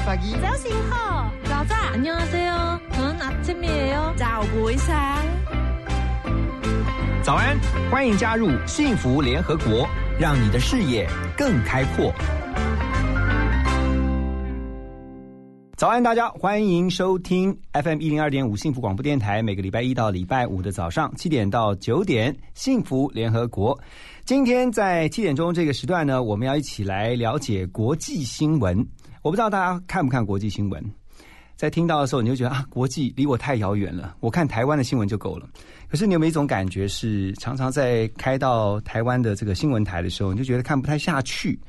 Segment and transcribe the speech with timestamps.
[0.00, 0.32] Selamat pagi.
[0.40, 1.30] Giáo xin ho.
[1.44, 1.92] Chào ta.
[1.92, 2.80] 안녕하세요.
[2.92, 4.14] 저는 아침이에요.
[4.16, 5.24] Chào buổi sáng.
[7.22, 7.58] 早安，
[7.90, 9.86] 欢迎加入幸福联合国，
[10.18, 12.10] 让你的视野更开阔。
[15.76, 23.78] 早安，大家欢迎收听 FM 一零二点五幸福广播电台，每个礼拜一到礼拜五的早上七点到九点，幸福联合国。
[24.24, 28.86] 今天在七点钟这个时段呢，我们要一起来了解国际新闻。
[29.21, 30.83] 我不知道大家看不看国际新闻，
[31.55, 35.47] 在听到的时候，你就觉得啊，国际离我太遥远了，我看台湾的新闻就够了。
[35.87, 41.59] 可是你有没有一种感觉是，常常在开到台湾的这个新闻台的时候，你就觉得看不太下去，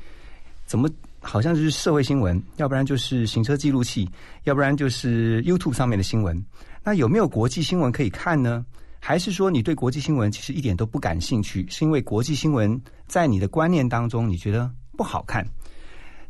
[0.66, 0.88] 怎么？
[1.24, 4.10] 好像就是社会新闻，要不然就是行车记录器，
[4.43, 6.45] 要不然就是 YouTube 上面的新闻。
[6.82, 8.66] 那有没有国际新闻可以看呢？
[8.99, 11.65] 还是说你对国际新闻其实一点都不感兴趣？
[11.68, 15.46] 是因为国际新闻在你的观念当中你觉得不好看？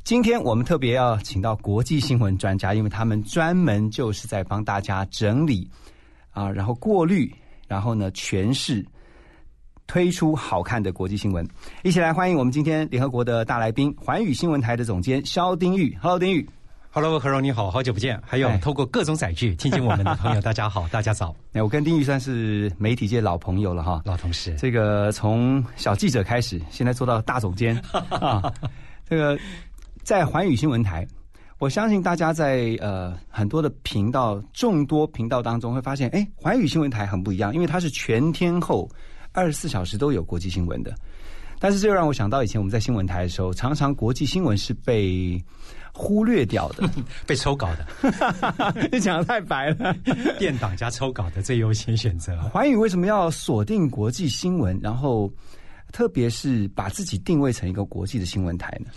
[0.05, 5.71] 今天我们特别要请到国际新闻专家，因为他们专门就是在帮大家整理
[6.33, 7.33] 啊，然后过滤，
[7.69, 8.85] 然后呢诠释。
[9.89, 11.47] 推出好看的国际新闻，
[11.83, 15.95] 一起来欢迎我们今天联合国的大来宾——环宇新闻台的总监肖丁玉。
[16.01, 16.49] Hello，丁玉。
[16.91, 18.19] Hello，何荣，你好，好久不见。
[18.25, 24.01] 还有哎透过各种载具听见我们的朋友，大家好，大家早，哎，我跟丁玉算是媒体界老朋友了哈。
[24.07, 24.55] 老同事。
[24.57, 27.77] 这个从小记者开始，现在做到大总监
[28.09, 28.51] 啊。
[29.05, 29.39] 这个
[30.03, 31.07] 在环宇新闻台，
[31.59, 38.89] 我相信大家在呃很多的频道、众多频道当中会发现，哎，环宇新闻台很不一样，因为它是全天候
[39.33, 40.93] 二十四小时都有国际新闻的。
[41.61, 45.41] 但是这又让我想到以前我们在新闻台的时候，常常国际新闻是被
[45.93, 46.91] 忽略掉的。
[47.25, 49.95] 被抽稿的， 你讲的太白了。
[50.41, 52.37] 电档加抽稿的最优先选择。
[52.43, 55.33] 环宇为什么要锁定国际新闻，然后
[55.93, 58.91] 特别是把自己定位成一个国际的新闻台呢？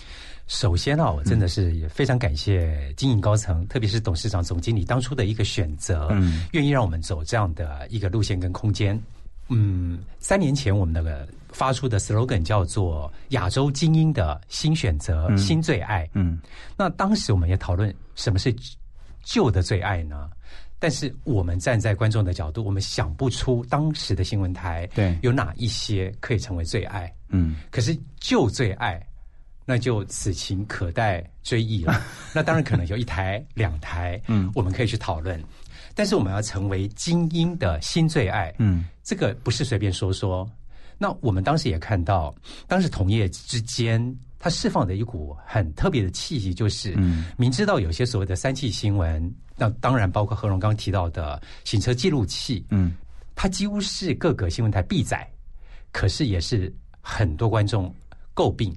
[0.48, 9.00] 首先啊，我真的是也非常感谢经营高层，特别是董事长、总经理当初的一个选择，嗯愿意让我们走这样的一个路线跟空间。
[9.50, 16.10] 嗯，三年前我们那个发出的 slogan 叫做“亚洲精英的新选择、新最爱”。
[16.14, 16.40] 嗯
[16.78, 18.56] 那当时我们也讨论什么是
[19.24, 20.30] 旧的最爱呢？
[20.78, 27.12] 但是我们站在观众的角度，我们想不出当时的新闻台对有哪一些可以成为最爱。
[27.30, 29.04] 嗯可是旧最爱，
[29.66, 32.02] 那就此情可待追忆了。
[32.34, 35.42] 那当然可能有一台、两台， 嗯我们可以去讨论。
[35.96, 40.48] 但是我们要成为精英的新最爱，嗯这个不是随便说说。
[40.98, 42.34] 那我们当时也看到，
[42.68, 47.26] 当时同业之间，它释放的一股很特别的气息，就是，嗯。
[47.36, 52.94] 明知道有些所谓的三气新闻，那当然包括何荣刚刚提到的行车记录器，嗯。
[53.34, 55.28] 它几乎是各个新闻台必载，
[55.92, 57.92] 可是也是很多观众
[58.36, 58.72] 诟病，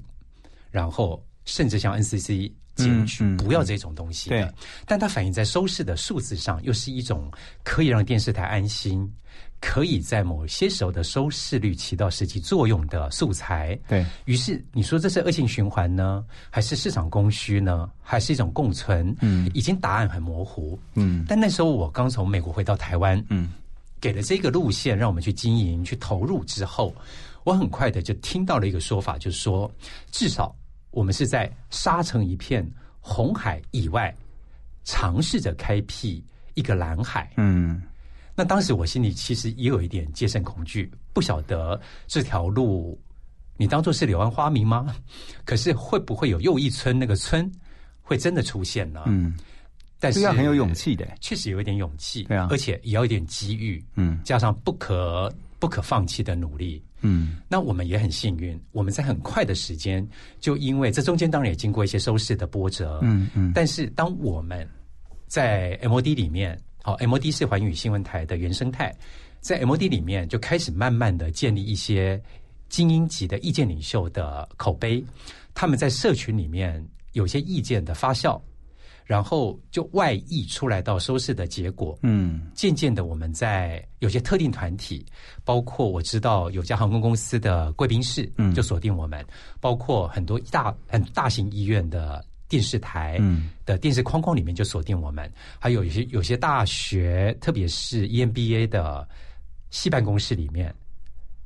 [0.70, 4.40] 然后甚至向 NCC 检举嗯嗯不要这种东西的。
[4.40, 4.54] 对。
[4.86, 7.30] 但它反映在收视的数字上，又是一种
[7.62, 9.06] 可以让电视台安心，
[9.60, 13.78] 可以在某些时候的收视率起到实际作用的素材。
[13.88, 19.14] 对于是，你说这是恶性循环呢，还是市场供需呢，还是一种共存？
[19.20, 20.78] 嗯已经答案很模糊。
[20.94, 23.52] 嗯但那时候我刚从美国回到台湾，嗯
[24.00, 26.94] 给了这个路线让我们去经营、去投入之后，
[27.42, 29.68] 我很快的就听到了一个说法，就是说，
[30.12, 30.54] 至少
[30.92, 32.64] 我们是在沙成一片
[33.00, 34.14] 红海以外，
[34.84, 37.32] 尝试着开辟一个蓝海。
[37.36, 37.82] 嗯
[38.38, 42.96] 那当时我心里其实也有一点戒慎恐惧，不晓得这条路
[43.56, 44.94] 你当做是柳暗花明吗？
[45.44, 47.50] 可是会不会有又一村那个村
[48.00, 49.02] 会真的出现呢？
[49.06, 49.36] 嗯，
[49.98, 51.04] 但是要很有勇气的。
[51.20, 55.28] 确实有一点勇气，对啊而且也要一点机遇，嗯加上不可
[55.58, 56.80] 不可放弃的努力。
[57.00, 64.64] 嗯那我们也很幸运，我们在很快的时间，就因为这中间当然也经过一些收视的波折，嗯嗯但是当我们
[65.26, 68.94] 在 MOD 里面，好、MOD 是环宇新闻台的原生态，
[69.40, 72.20] 在 MOD 里面就开始慢慢的建立一些
[72.68, 75.04] 精英级的意见领袖的口碑，
[75.54, 78.40] 他们在社群里面有些意见的发酵，
[79.04, 82.42] 然后就外溢出来到收视的结果，嗯。
[82.54, 85.04] 渐渐的，我们在有些特定团体，
[85.44, 88.54] 包括我知道有家航空公司的贵宾室，嗯。
[88.54, 89.24] 就锁定我们，
[89.60, 93.50] 包括很多大很大型医院的电视台，嗯。
[93.64, 99.06] 的电视框框里面就锁定我们，还有一些有些大学，特别是 E EMBA 的
[99.68, 100.74] 系办公室里面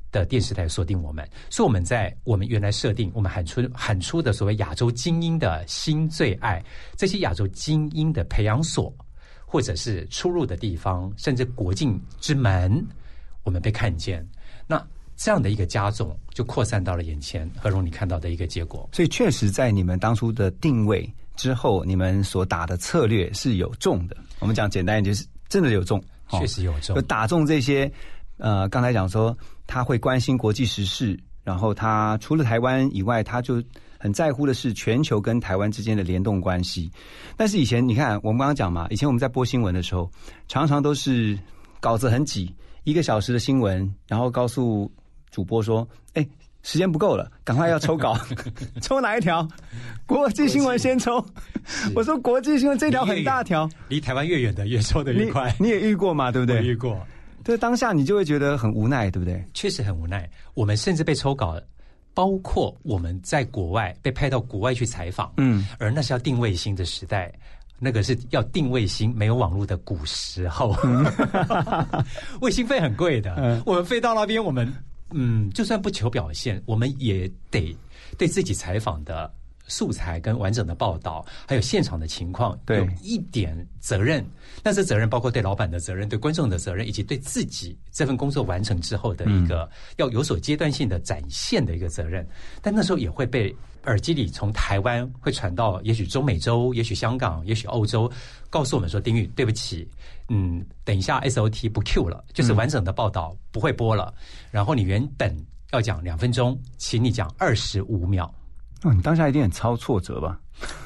[0.09, 6.63] 的电视台锁定我们，所以我们在我们原来设定，我们喊出喊出的所谓亚洲精英的新最爱，
[6.95, 8.95] 这些亚洲精英的培养所，
[9.45, 12.81] 或者是出入的地方，甚至国境之门，
[13.43, 14.25] 我们被看见。
[15.15, 18.89] 那这样的一个加重，就扩散到了眼前，何荣你看到的一个结果。
[18.91, 24.17] 所以确实在你们当初的定位，之后，你们所打的策略是有中的。
[24.39, 27.91] 我们讲简单一点，就是真的有中，哦确实有中就打中这些。
[28.37, 29.37] 呃，刚才讲说
[29.67, 33.63] 他会关心国际时事，然后他除了台湾以外，他就
[33.99, 36.91] 很在乎的是全球跟台湾之间的联动关系。
[37.37, 40.09] 但是以前你看，我们刚刚讲嘛，以前我们在播新闻的时候，
[40.47, 41.37] 常常都是
[41.79, 44.91] 稿子很挤，一个小时的新闻，然后告诉
[45.33, 46.25] 主播说：“哎。”
[46.65, 48.17] 时间不够了，赶快要抽稿，
[48.81, 49.45] 抽哪一条？
[50.05, 51.21] 国际新闻先抽。
[51.93, 55.53] 我说国际新闻这条很大条，离台湾越远的越抽的越快。
[55.59, 56.31] 你也遇过嘛？
[56.31, 56.63] 对不对？
[56.63, 57.05] 遇过。
[57.43, 59.45] 对，当下你就会觉得很无奈，对不对？
[59.53, 60.29] 确实很无奈。
[60.53, 61.59] 我们甚至被抽稿，
[62.13, 67.29] 包括我们在国外被派到国外去采访，嗯，而那是要定卫星的时代，
[67.77, 70.73] 那个是要定卫星没有网络的古时候，
[72.39, 73.61] 卫星费很贵的。
[73.65, 74.73] 我们飞到那边，我们。
[75.13, 77.75] 嗯，就算不求表现，我们也得
[78.17, 79.31] 对自己采访的
[79.67, 84.25] 素材跟完整的报道，还有现场的情况，有一点责任。
[84.63, 92.27] 那这责任包括对老板的责任、对观众的责任，以及对自己这份工作完成之后的一个要有所阶段性的展现的一个责任。
[92.61, 98.11] 但那时候也会被耳机里从台湾会传到，也许中美洲，也许香港，也许欧洲，
[98.49, 99.87] 告诉我们说：“丁玉，对不起。”
[100.29, 104.13] 嗯，等一下，S O T 不 Q 了，就是完整的报道不会播了。
[104.51, 105.35] 然后你原本
[105.71, 108.33] 要讲两分钟，请你讲二十五秒。
[108.83, 110.39] 哦，你当下一定很超挫折吧？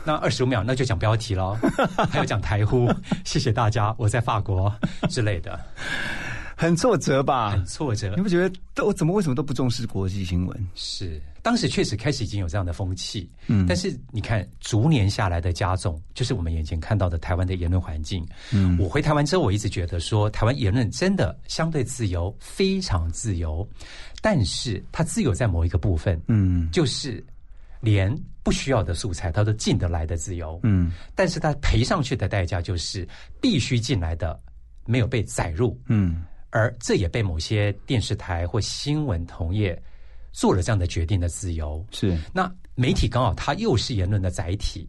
[0.03, 1.55] 那二十五秒，那就讲标题喽，
[2.09, 2.91] 还要讲台呼，
[3.25, 4.73] 谢谢大家，我在法国
[5.09, 5.59] 之类的。
[6.55, 7.51] 很挫折吧？
[7.51, 8.15] 很挫折。
[8.15, 10.67] 你不觉得我怎么为什么都不重视国际新闻？
[10.73, 18.27] 是当时确实开始已经有这样的风气，嗯，但是你看逐年下来的加重，就是我们眼前看到的台湾的言论环境。
[18.51, 23.65] 嗯，我回台湾之后，我一直觉得说，台湾言论真的相对自由，非常自由，
[24.21, 27.25] 但是它自由在某一个部分，嗯，就是
[27.79, 33.07] 连不需要的素材它都进得来的自由，嗯，但是它赔上去的代价就是
[33.39, 34.37] 必须进来的
[34.85, 36.25] 没有被载入，嗯。
[36.49, 39.79] 而这也被某些电视台或新闻同业
[40.37, 41.83] 做了这样的决定的自由。
[41.89, 44.87] 是那媒体刚好它又是言论的载体，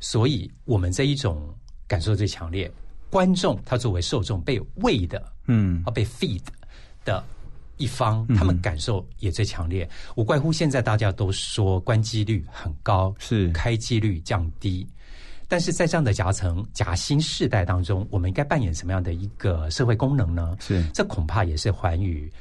[0.00, 1.54] 所以我们这一种
[1.86, 2.72] 感受最强烈。
[3.10, 6.40] 观众他作为受众被喂的，嗯，啊被 feed
[7.04, 7.22] 的
[7.76, 9.86] 一方，他们感受也最强烈。
[10.16, 14.86] 无怪乎现在大家都说关机率很高，是开机率降低。
[15.48, 20.56] 但是在这样的夹层夹心世代当中，我们应该扮演什么样的一个社会功能呢？
[20.60, 22.32] 是，这恐怕也是环宇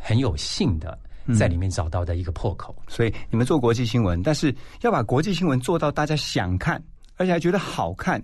[0.00, 0.96] 很有幸的
[1.38, 2.74] 在里面找到的一个破口。
[2.88, 6.82] 所以你们做国际新闻，但是要把国际新闻做到大家想看，
[7.16, 8.22] 而且还觉得好看，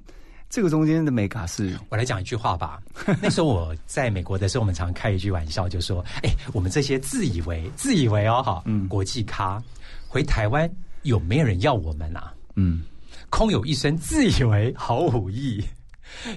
[0.48, 1.78] 这个中间的美卡是。
[1.88, 2.80] 我来讲一句话吧。
[3.22, 9.62] 那时候我在美国的时候，我们常开一句玩笑，就说：“哎，我们这些自以为自以为哦哈，嗯，国际咖
[10.08, 10.70] 回台湾
[11.02, 12.82] 有没有人要我们啊？”嗯。
[13.28, 15.62] 空有一身自以为好武艺，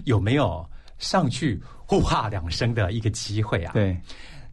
[0.06, 0.68] 有没有
[0.98, 3.74] 上去呼哈两声的一个机会啊？
[3.74, 3.96] 对，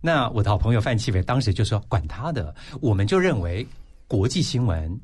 [0.01, 3.67] 那我的好朋友范启伟当时就说：“管他的，我们就认为
[4.07, 5.01] 国际新闻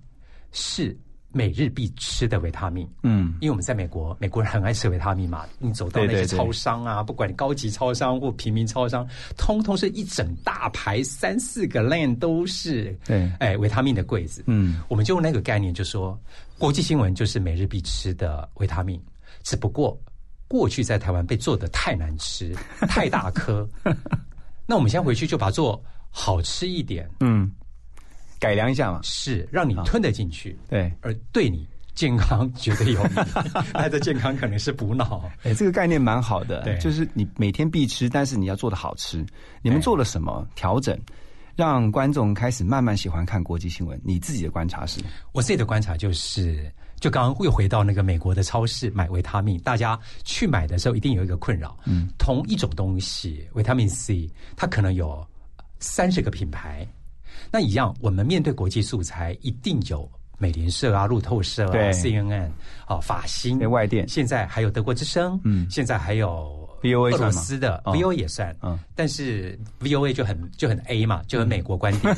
[0.53, 0.97] 是。”
[1.35, 5.47] 每日必吃的维他命，嗯，因为我们在美国，美国人很爱吃维他命嘛。
[5.59, 14.45] 你走到那些超商啊，不管你高级超商或平民超商，通通是一整大排三四个 lane 都是，对，哎，维他命的柜子。
[14.47, 16.21] 嗯，我们就用那个概念，就说
[16.59, 19.01] 国际新闻就是每日必吃的维他命，
[19.43, 19.99] 只不过
[20.47, 22.55] 过去在台湾被做的太难吃，
[22.91, 23.67] 太大颗。
[24.67, 27.51] 那我们先回去就把它做好吃一点，嗯。
[28.39, 31.65] 改良一下嘛，是让你吞得进去，对，而对你
[31.95, 33.11] 健康绝对有益。
[33.73, 39.25] 他的健康可能是补脑，哎，这个概念蛮好的，对，就是你每天必吃，但是你要做的好吃。
[39.63, 40.99] 你们做了什么调整，
[41.55, 43.97] 让观众开始慢慢喜欢看国际新闻？
[44.03, 45.01] 你自己的观察是？
[45.31, 46.69] 我自己的观察就是，
[47.03, 55.27] 就刚刚又回到那个美国的超市买维他命，大家去买的时候一定有一个困扰，嗯，同一种东西维他命 C，它可能有
[55.81, 56.87] 三十个品牌。
[57.51, 62.49] 那一样，我们面对国际素材，一定有美联社啊、路透社啊、CNN
[62.87, 72.17] 啊、法新、外电，现在还有德国之声，嗯，现在还有 VOA 俄罗斯的 VOA 也算，嗯，但是 VOA 就很就很 A 嘛，就很美国观点，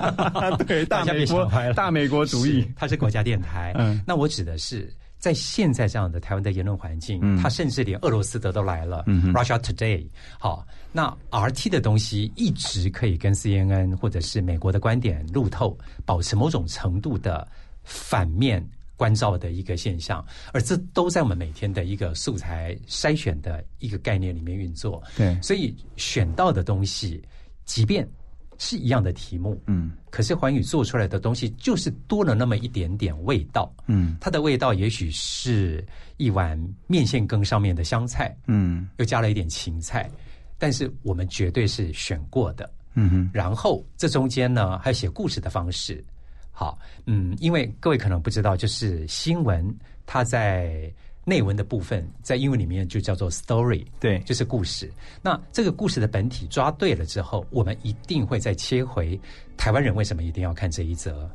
[0.66, 4.92] 对，大美国大美国主义，它是国家电台，嗯，那我指的是。
[5.20, 10.08] 在现在这样的台湾的言论环境，他甚至连俄罗斯的都来了，Russia Today。
[10.38, 15.76] 好，那 RT 的东西一直可以跟 CNN 或者是美国的观点路透
[16.06, 17.46] 保持某种程度的
[17.84, 18.66] 反面
[19.00, 25.02] 关照的一个现象，而这都在我们每天的一个素材筛选的一个概念里面运作。
[25.16, 27.22] 对，所以选到的东西，
[27.64, 28.06] 即便
[28.58, 33.72] 是一样的题目，嗯可是环宇做出来的东西就是多了那么一点点味道。
[33.86, 35.82] 嗯它的味道也许是
[36.18, 40.10] 一碗面线羹上面的香菜，嗯又加了一点芹菜，
[40.58, 42.70] 但是我们绝对是选过的。
[42.94, 46.04] 嗯哼，然后这中间呢，还有写故事的方式。
[46.60, 49.66] 好，嗯，因为各位可能不知道，就是新闻
[50.04, 50.92] 它在
[51.24, 54.92] 内文的部分，在英文里面就叫做 story，对就是故事。
[55.22, 59.18] 那这个故事的本体抓对了之后，我们一定会再切回
[59.56, 61.26] 台湾人为什么一定要看这一则。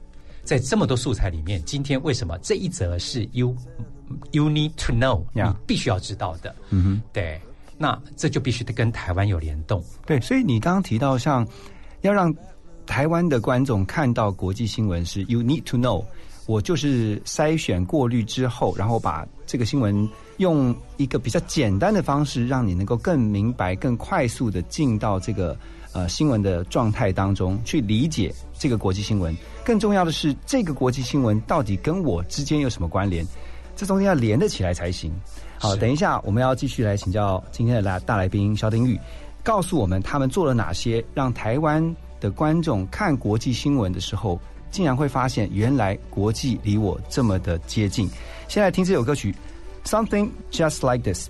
[0.44, 3.56] 在这么多素材里面，今天为什么这一则是 you
[4.30, 6.56] you need to know，、你必须要知道的？
[6.70, 7.02] 嗯哼。
[7.12, 7.42] 对，
[7.80, 9.84] 那这就必须得跟台湾有联动。
[10.06, 11.48] 对，所以你刚刚提到，像
[12.02, 12.32] 要让
[12.86, 16.04] 台湾的观众看到国际新闻是 you need to know，
[16.46, 25.58] 我就是筛选过滤之后，然后把这个新闻用一个比较简单的方式，让你能够更明白、更快速的进到这个
[25.92, 29.36] 呃新闻的状态当中去理解这个国际新闻。
[29.64, 33.26] 更重要的是，这个国际新闻到底跟我之间有什么关联？
[33.76, 35.12] 这中间要连得起来才行。
[35.58, 39.00] 好，等一下我们要继续来请教今天的来大来宾肖丁玉，
[39.44, 41.84] 告诉我们他们做了哪些，让台湾
[42.26, 44.40] 的观众看国际新闻的时候，
[44.72, 48.10] 竟然会发现原来国际离我这么的接近。
[48.48, 49.32] 现在听这首歌曲
[49.88, 51.30] 《Something Just Like This》。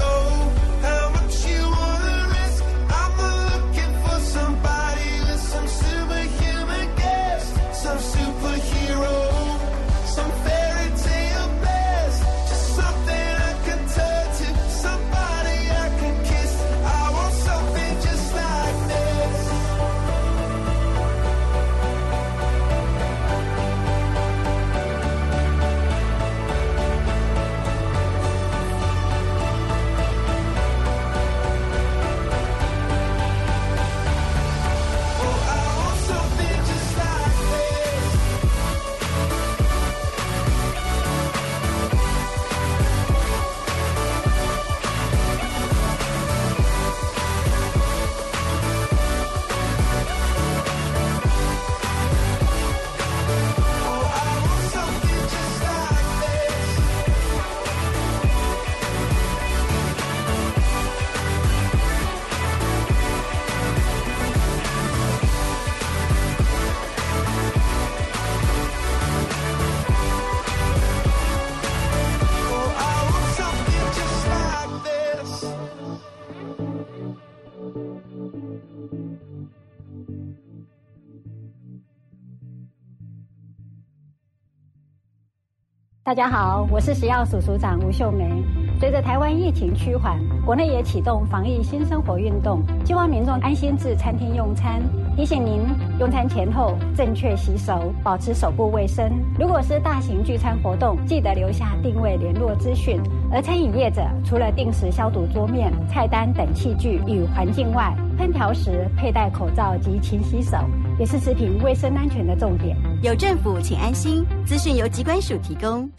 [86.11, 88.43] 大家好，我是食药署署长吴秀梅。
[88.81, 94.81] 随着台湾疫情趋缓，国内也启动防疫新生活运动，希望民众安心至餐厅用餐。
[95.15, 95.61] 提醒您，
[96.01, 99.09] 用餐前后正确洗手，保持手部卫生。
[99.39, 102.99] 如果是大型聚餐活动，记得留下定位联络资讯。
[103.31, 110.57] 而餐饮业者除了定时消毒桌面、菜单等器具与环境外，烹调时佩戴口罩及勤洗手，
[111.01, 112.77] 也是食品卫生安全的重点。
[113.01, 114.23] 有政府，请安心。
[114.45, 115.89] 资讯由机关署提供。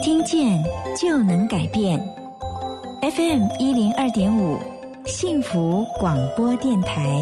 [0.00, 0.62] 听见
[0.96, 1.98] 就能改变。
[3.02, 4.56] FM 一零二点五，
[5.06, 7.20] 幸福广播电台。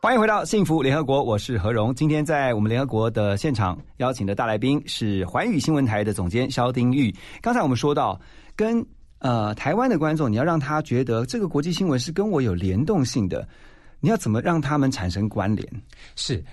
[0.00, 1.94] 欢迎回到幸福联合国，我是何荣。
[1.94, 7.14] 今天在我们联合国的现场邀请的大来宾是环宇新闻台的总监肖丁玉。
[7.40, 8.20] 刚才我们说到，
[8.56, 8.84] 跟
[9.22, 13.46] 呃台湾的观众，你要让他觉得这个国际新闻是跟我有联动性的，
[14.00, 15.66] 你要怎么让他们产生关联？
[16.16, 16.44] 是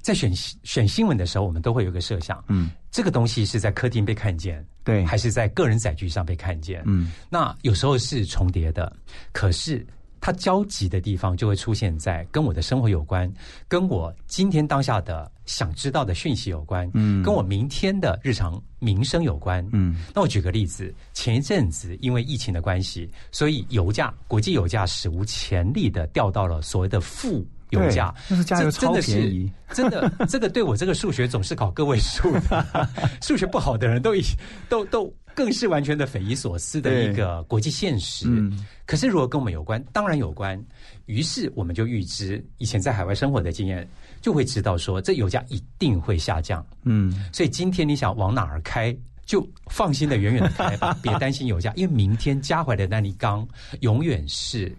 [0.00, 0.32] 在选
[0.62, 6.82] 选新闻的时候，我们都会有一个设想，嗯，这个东西是在客厅被看见，对还是在个人载具上被看见？
[6.86, 8.94] 嗯，那有时候是重叠的，
[9.32, 9.84] 可是
[10.28, 13.32] 它交集的地方就会出现在跟我的生活有关，
[13.66, 17.22] 跟我今天当下的想知道的讯息有关，嗯。
[17.22, 19.96] 跟我明天的日常民生有关，嗯。
[20.14, 29.50] 那我举个例子，前一阵子因为疫情的关系，所以油价国际油价史无前例的掉到了所谓的负油价，加油超便宜。
[29.70, 32.88] 是真的， 这个对我这个数学总是考个位数的，
[33.22, 34.22] 数学不好的人都已
[34.68, 38.26] 都都更是完全的匪夷所思的一个国际现实。
[38.28, 40.60] 嗯可是如果跟我们有关，当然有关。
[41.06, 43.88] 于是我们就预知，以前在海外生活的经验，
[44.20, 46.66] 就会知道说，这油价一定会下降。
[46.82, 53.46] 嗯，所以今天你想往哪儿开，就放心的远远的开吧，别担心油价，因为明天加回来的那一缸
[53.80, 54.74] 永远是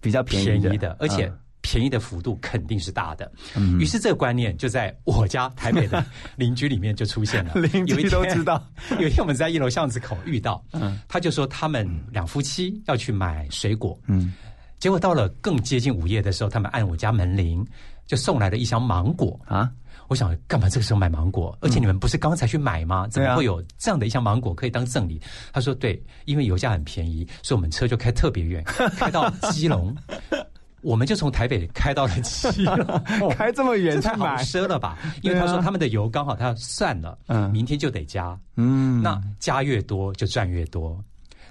[0.00, 3.30] 比较便宜的，而且嗯便宜的幅度肯定是大的。
[3.56, 6.04] 嗯于是这个观念就在我家台北的
[6.36, 8.64] 邻居里面就出现了，邻居都知道。
[9.00, 14.32] 有一天我们在一楼巷子口遇到，嗯他就说他们两夫妻要去买水果，嗯
[14.78, 17.66] 结果到了更接近午夜的时候，他们按我家门铃，
[18.06, 19.40] 就送来了一箱芒果。
[19.46, 19.68] 啊，
[20.08, 21.56] 我想干嘛这个时候买芒果？
[21.62, 23.08] 而且你们不是刚才去买吗？
[23.08, 25.20] 怎么会有这样的一箱芒果可以当赠礼？
[25.52, 29.96] 他说对，因为油价很便宜，所以我们车就开特别远，开到基隆。
[30.86, 34.96] 我们就从台北开到了基隆， 开这么远这太好奢了吧？
[35.22, 40.96] 因为他说他们的油刚好他要算了，嗯明天就得加，嗯，那加越多就赚越多。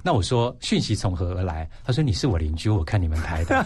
[0.02, 1.70] 那我说讯息从何而来？
[1.84, 3.58] 他说你是我邻居，我看你们台的，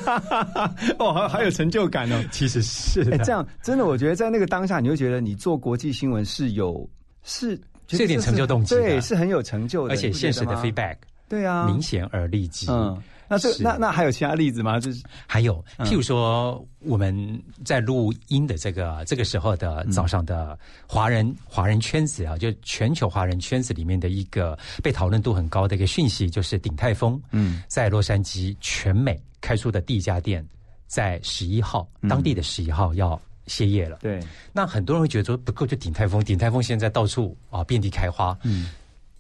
[0.97, 2.23] 哦，还还有成就感哦。
[2.31, 3.23] 其实是哎，的。
[3.23, 6.89] 这样真的，我觉得在那个当下，你会觉得你做国际新闻是有
[7.23, 10.95] 是这点成就动机对，是很有成就的，而且现实的 feedback
[11.27, 12.65] 对啊，明显而立即。
[12.71, 12.97] 嗯，
[13.29, 14.79] 那这那那还有其他例子吗？
[14.79, 15.85] 就是还有，嗯。
[15.85, 27.61] 譬如说我们在录音的这个这个时候的早上的华人华人圈子啊，就全球华人圈子里面的一个被讨论度很高的一个讯息，就是鼎泰丰嗯。
[27.67, 30.45] 在洛杉矶全美开出的第一家店，
[30.87, 32.09] 在十一号嗯。
[32.09, 33.97] 当地的十一号要歇业了。
[34.01, 34.19] 对，
[34.53, 38.69] 那很多人会觉得说不够，就鼎泰丰，鼎泰丰现在到处啊遍地开花，嗯，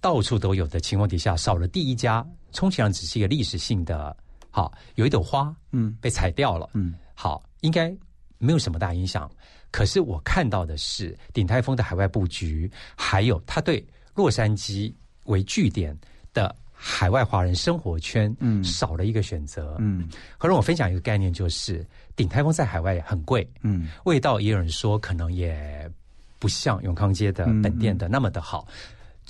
[0.01, 4.15] 到处都有的情况底下，少了第一家，充其量只是一个历史性的，
[4.49, 7.93] 好有一朵花，嗯被踩掉了，嗯好，应该
[8.37, 9.29] 没有什么大影响。
[9.71, 13.85] 可是我看到的是鼎泰丰的海外布局，还有他对
[14.15, 14.91] 洛杉矶
[15.25, 15.95] 为据点
[16.33, 19.75] 的海外华人生活圈，嗯少了一个选择。
[19.79, 21.85] 嗯和让我分享一个概念，就是
[22.15, 25.91] 鼎泰丰在海外很贵，嗯味道也有人说可能也
[26.39, 28.65] 不像永康街的本店的那么的好。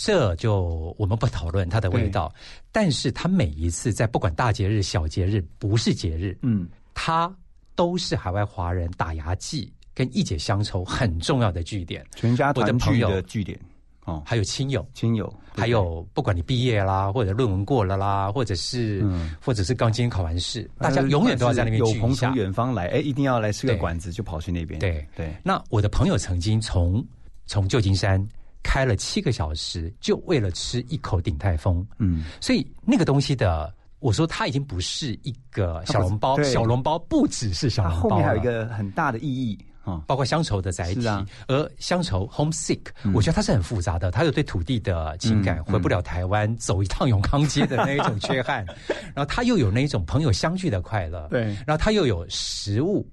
[0.02, 2.34] 这就我们不讨论它的味道，
[2.72, 6.70] 但是它每一次在不管大节日、小节日，不是节日，嗯。
[6.94, 7.34] 它
[7.76, 12.06] 都是海外华人打牙祭跟一解乡愁很重要的据点。
[12.16, 13.60] 全家团聚的据点
[14.06, 19.36] 哦，还有亲友，亲友，还有不管你毕业啦，或者论文过了啦，或者是、嗯。
[19.44, 22.34] 或者是刚今天考完试，大家呃永远都要在那边有朋从。
[22.36, 24.80] 远方来，哎，一定要来吃个馆子，就跑去那边。
[24.80, 25.06] 对。
[25.16, 27.06] 对，那我的朋友曾经从
[27.48, 28.26] 从旧金山
[28.64, 31.86] 开了七个小时，就为了吃一口鼎泰丰。
[31.98, 40.02] 嗯，所以那个东西的，我说它已经不是一个小笼包，小笼包不只是小笼包了后面还有一个很大的意义啊。
[40.06, 41.26] 包括乡愁的载体，啊。
[41.48, 42.82] 而乡愁 homesick，、
[43.14, 48.66] 我觉得它是很复杂的，它有对土地的情感，嗯回不了台湾，走一趟永康街的那一种缺憾，
[49.16, 51.46] 然后它又有那一种朋友相聚的快乐，对。
[51.66, 53.08] 然后它又有食物，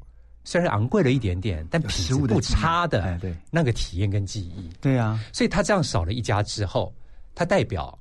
[0.46, 6.94] 虽然昂贵了一点点，但品质不差的，那个体验跟记忆，对啊，所以它这样少了一家之后，
[7.34, 7.98] 它代表。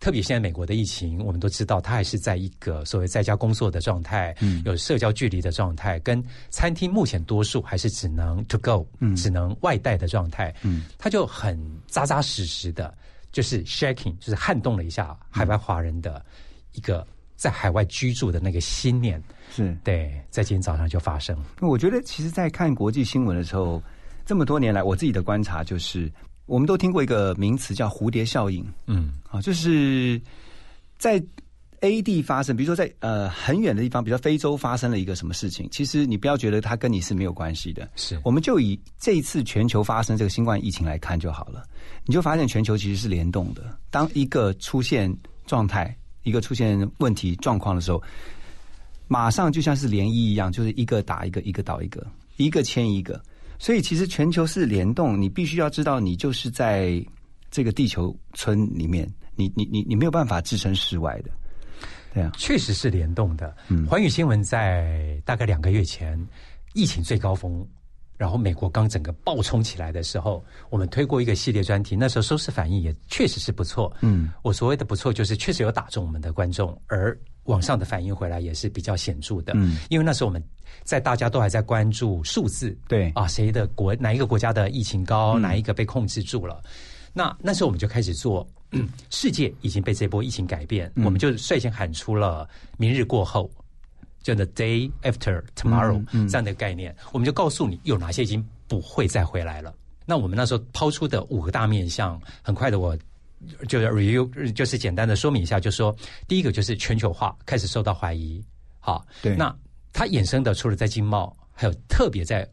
[0.00, 4.60] 特别现在美国的疫情，我们都知道，它还是在一个所谓在家工作的状态，嗯。
[4.64, 9.14] 有社交距离的状态，跟餐厅目前多数还是只能 to go，、嗯。
[9.14, 12.92] 只能外带的状态，嗯，它就很扎扎实实的，
[13.30, 16.20] 就是 shaking，就是撼动了一下海外华人的
[16.72, 17.06] 一个
[17.42, 19.20] 在海外居住的那个心念。
[19.50, 19.76] 是。
[19.82, 21.36] 对，在今天早上就发生。
[21.60, 23.82] 我觉得，其实，在看国际新闻的时候，
[24.24, 26.08] 这么多年来，我自己的观察就是，
[26.46, 30.22] 我们都听过一个名词叫蝴蝶效应嗯啊，就是
[30.98, 31.20] 在
[31.80, 37.90] A 地发生，比如说在呃很远的地方，比如说非洲发生了一个什么事情，其实你不要觉得它跟你是没有关系的。
[37.96, 41.64] 是我们就以这一次全球发生这个新冠疫情来看就好了，
[42.06, 43.76] 你就发现全球其实是联动的。
[43.90, 45.12] 当一个出现
[45.44, 48.02] 状态，一个出现问题状况的时候，
[49.08, 52.06] 马上就像是涟漪一样，就是一个打一个，一个倒一个，
[52.36, 53.20] 一个牵一个。
[53.58, 57.04] 所以其实全球是联动，你必须要知道，你就是在
[57.50, 61.30] 这个地球村里面，你你你你没有办法置身事外的。
[62.12, 63.56] 对啊，确实是联动的。
[63.68, 66.18] 嗯环宇新闻在大概两个月前，
[66.74, 67.66] 疫情最高峰，
[68.22, 73.92] 然后美国刚整个爆冲起来的时候，我们推过一个系列专题，那时候收视反应也确实是不错。
[74.00, 79.54] 嗯，我所谓的不错，就是确实有打中我们的观众，而网上的反应回来也是比较显著的。
[79.56, 80.40] 嗯，因为那时候我们
[80.84, 86.62] 在大家都还在关注数字，对啊，谁的国哪一个国家的疫情高，嗯哪一个被控制住了。
[87.12, 93.50] 那那时候我们就开始做，嗯世界已经被这波疫情改变，嗯我们就率先喊出了“明日过后”，
[94.22, 99.74] 就 “the day after tomorrow”、嗯嗯这样的概念，我们就告诉你有哪些已经不会再回来了。
[100.06, 102.96] 那我们那时候抛出的五个大面向，很快的我
[103.68, 105.94] 就是 review，就是简单的说明一下，就说
[106.26, 108.44] 第一个就是全球化开始受到怀疑，
[108.80, 109.54] 好，对那
[109.92, 112.48] 它衍生的除了在经贸，还有特别在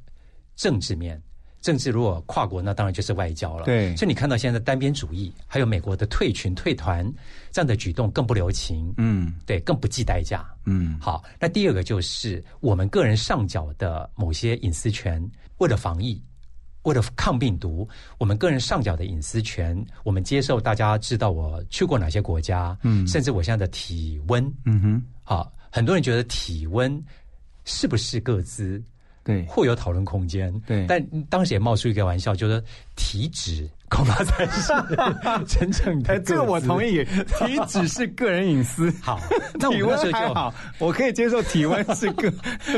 [0.55, 1.21] 政治面。
[1.61, 3.65] 政治如果跨国，那当然就是外交了。
[3.65, 3.95] 对。
[3.95, 7.05] 所以你看到现在单边主义，还有美国的退群、退团
[7.51, 9.33] 这样的举动更不留情，嗯。
[9.45, 10.45] 对，更不计代价。
[10.65, 15.21] 嗯，好，那第二个就是我们个人上缴的某些隐私权，
[15.57, 16.21] 为了防疫，
[16.83, 23.05] 为了抗病毒，我们个人上缴的隐私权，我们接受大家知道我去过哪些国家，嗯。
[23.07, 27.03] 甚至我现在的体温，嗯哼，好，很多人觉得体温
[27.65, 28.81] 是不是各自
[29.29, 32.63] 对会有讨论空间，对但当时也冒出一个玩笑，就是
[32.95, 34.73] 体脂 恐怕才是
[35.45, 36.13] 真正的。
[36.13, 36.83] 哎，这个我同。
[36.83, 38.91] 意，体脂是个人隐私。
[39.01, 39.19] 好，
[39.59, 42.31] 那我体们那时候就温还好，我可以接受体温是个，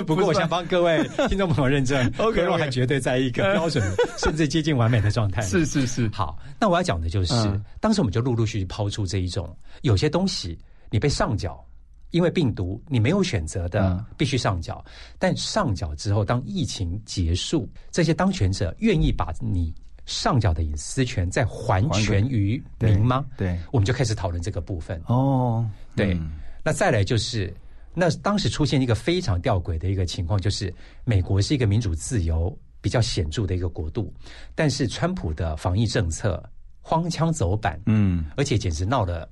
[0.06, 3.84] 不过我想帮各位听众朋友认证何若还绝对在一个标准
[4.18, 5.42] 甚至接近完美的状态。
[5.44, 10.58] 是是是，好，那我要讲的就是，嗯当时我们就陆陆续续抛出这一种，有些东西
[10.90, 11.64] 你被上缴，
[12.12, 14.84] 因为病毒你没有选择的，嗯必须上缴。
[15.18, 19.74] 但上缴之后，当疫情结束，这些当权者愿意把你
[20.06, 23.26] 上缴的隐私权再还权于民吗？
[23.38, 25.02] 对，我们就开始讨论这个部分。
[25.08, 26.32] 哦，对，嗯
[26.64, 27.54] 那再来就是，
[27.94, 30.74] 那当时出现一个非常吊诡的一个情况，就是
[31.06, 34.14] 美国是一个民主自由比较显著的一个国度，
[34.54, 36.44] 但是川普的防疫政策
[36.82, 39.28] 荒腔走板，嗯，而且简直闹了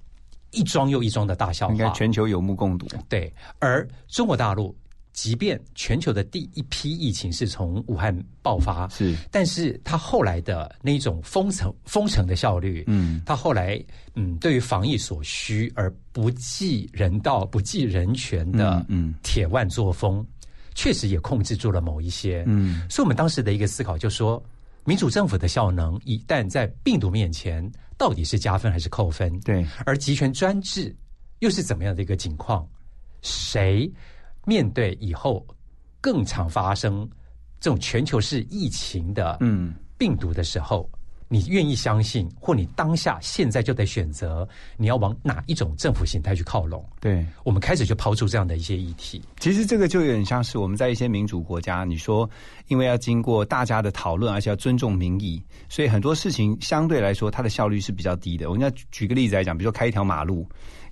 [0.52, 1.90] 一桩又一桩的大笑话应该。
[1.92, 2.88] 全球有目共睹。
[3.08, 4.76] 对，而中国大陆，
[5.12, 13.84] 即便全球的第一批疫情是从武汉爆发，是，但是它后来的那种封城封城的效率，嗯它后来
[14.16, 20.26] 嗯，对于防疫所需而不计人道、不计人权的嗯嗯铁腕作风，
[20.74, 22.44] 确实也控制住了某一些。
[22.48, 24.42] 嗯所以我们当时的一个思考就说，
[24.90, 29.40] 民主政府的效能一旦在病毒面前，到底是加分还是扣分？
[29.42, 30.96] 对，而集权专制
[31.42, 32.68] 又是怎么样的一个情况？
[33.22, 33.88] 谁
[34.46, 35.46] 面对以后
[36.02, 37.08] 更常发生
[37.60, 40.90] 这种全球式疫情的嗯病毒的时候，
[41.32, 46.84] 你愿意相信，或你当下现在就得选择你要往哪一种政府形态去靠拢？
[47.00, 47.24] 对。
[47.44, 49.22] 我们开始就抛出这样的一些议题。
[49.40, 52.28] 其实这个就有点像是我们在一些民主国家，你说
[52.68, 55.40] 因为要经过大家的讨论，而且要尊重民意，
[55.70, 58.50] 所以很多事情相对来说它的效率是比较低的。
[58.50, 60.48] 我们要举个例子来讲，比如说开一条马路，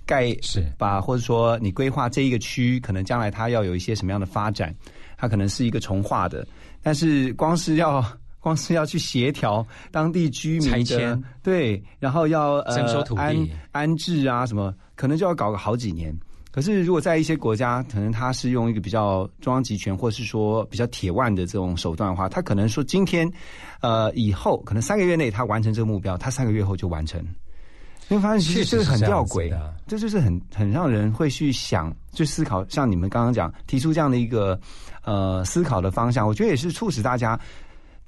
[0.06, 4.72] 盖是吧或者说你规划这一个区，可能将来它要有一些什么样的发展，
[5.16, 6.46] 它可能是一个重化的，
[6.80, 8.04] 但是光是要。
[8.40, 13.36] 光是要去协调当地居民的拆迁对，然后要呃征收土地安
[13.72, 16.14] 安置啊什么，可能就要搞个好几年。
[16.50, 23.30] 可是如果在一些国家，可能他是用一个比较中央集权，或是说比较铁腕的这种手段的话，他可能说今天，
[23.80, 27.22] 呃，以后可能三个月内他完成这个目标，他三个月后就完成。
[28.08, 29.54] 你会发现，其实这个很吊诡
[29.86, 32.66] 这就是很很让人会去想、去思考。
[32.68, 34.58] 像你们刚刚讲提出这样的一个
[35.04, 37.38] 呃思考的方向，我觉得也是促使大家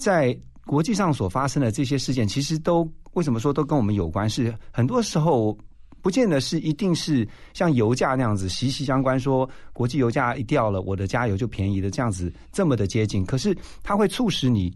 [0.01, 0.37] 在
[0.67, 4.29] 国际上所发生的这些事件，其实都为什么说都跟我们有关？
[4.29, 5.57] 是很多时候
[6.01, 13.25] 不见得是一定是像油价那样子息息相关，说国际油价一掉了，我的加油就便宜了，这样子这么的接近。
[13.27, 14.75] 可是它会促使你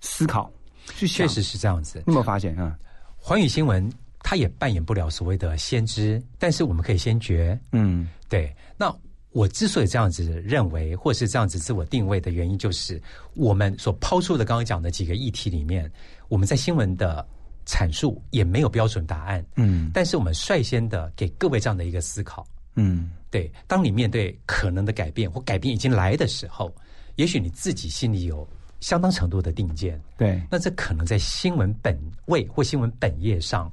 [0.00, 0.50] 思考。
[0.96, 1.98] 确实是这样子。
[2.06, 2.76] 你有没有发现啊？
[3.16, 7.58] 环宇新闻它也扮演不了所谓的先知，但是我们可以先觉。
[7.72, 8.94] 嗯对，那
[9.32, 13.00] 我之所以这样子认为，或是这样子自我定位的原因，就是
[13.34, 15.90] 我们所抛出的刚刚讲的几个议题里面，
[16.28, 17.24] 我们在新闻的
[17.64, 19.44] 阐述，也没有标准答案。
[19.56, 26.74] 嗯但是我们率先的给各位这样的一个思考：嗯对，当你面对可能的改变或改变已经来的时候，
[27.14, 28.48] 也许你自己心里有
[28.80, 33.70] 相当程度的定见，对，那这可能在新闻本位或新闻本页上，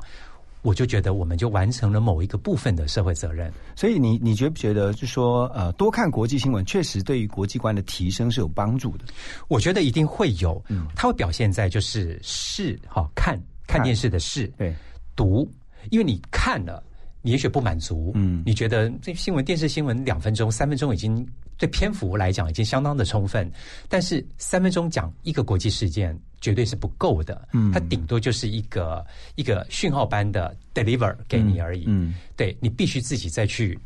[0.68, 3.50] 我就觉得我们就完成了某一个部分的社会责任。
[3.74, 9.06] 所以你你觉不觉得，就说呃，多看国际新闻，确实对于国际观的提升是有帮助的？
[9.48, 10.62] 我觉得一定会有，
[10.94, 13.82] 它会表现在就是视哈、看看。
[13.82, 14.76] 电视的视，对，
[15.16, 15.50] 读，
[15.90, 16.84] 因为你看了，
[17.28, 18.42] 你也许不满足，嗯。
[18.46, 23.52] 你觉得这新闻电视新闻两分钟、三分钟已经对篇幅来讲已经相当的充分，
[23.90, 27.70] 但是三分钟讲一个国际事件绝对是不够的，嗯。
[27.74, 32.16] 它顶多就是一个一个讯号般的 deliver 给你而已，嗯。
[32.38, 33.78] 对你必须自己再去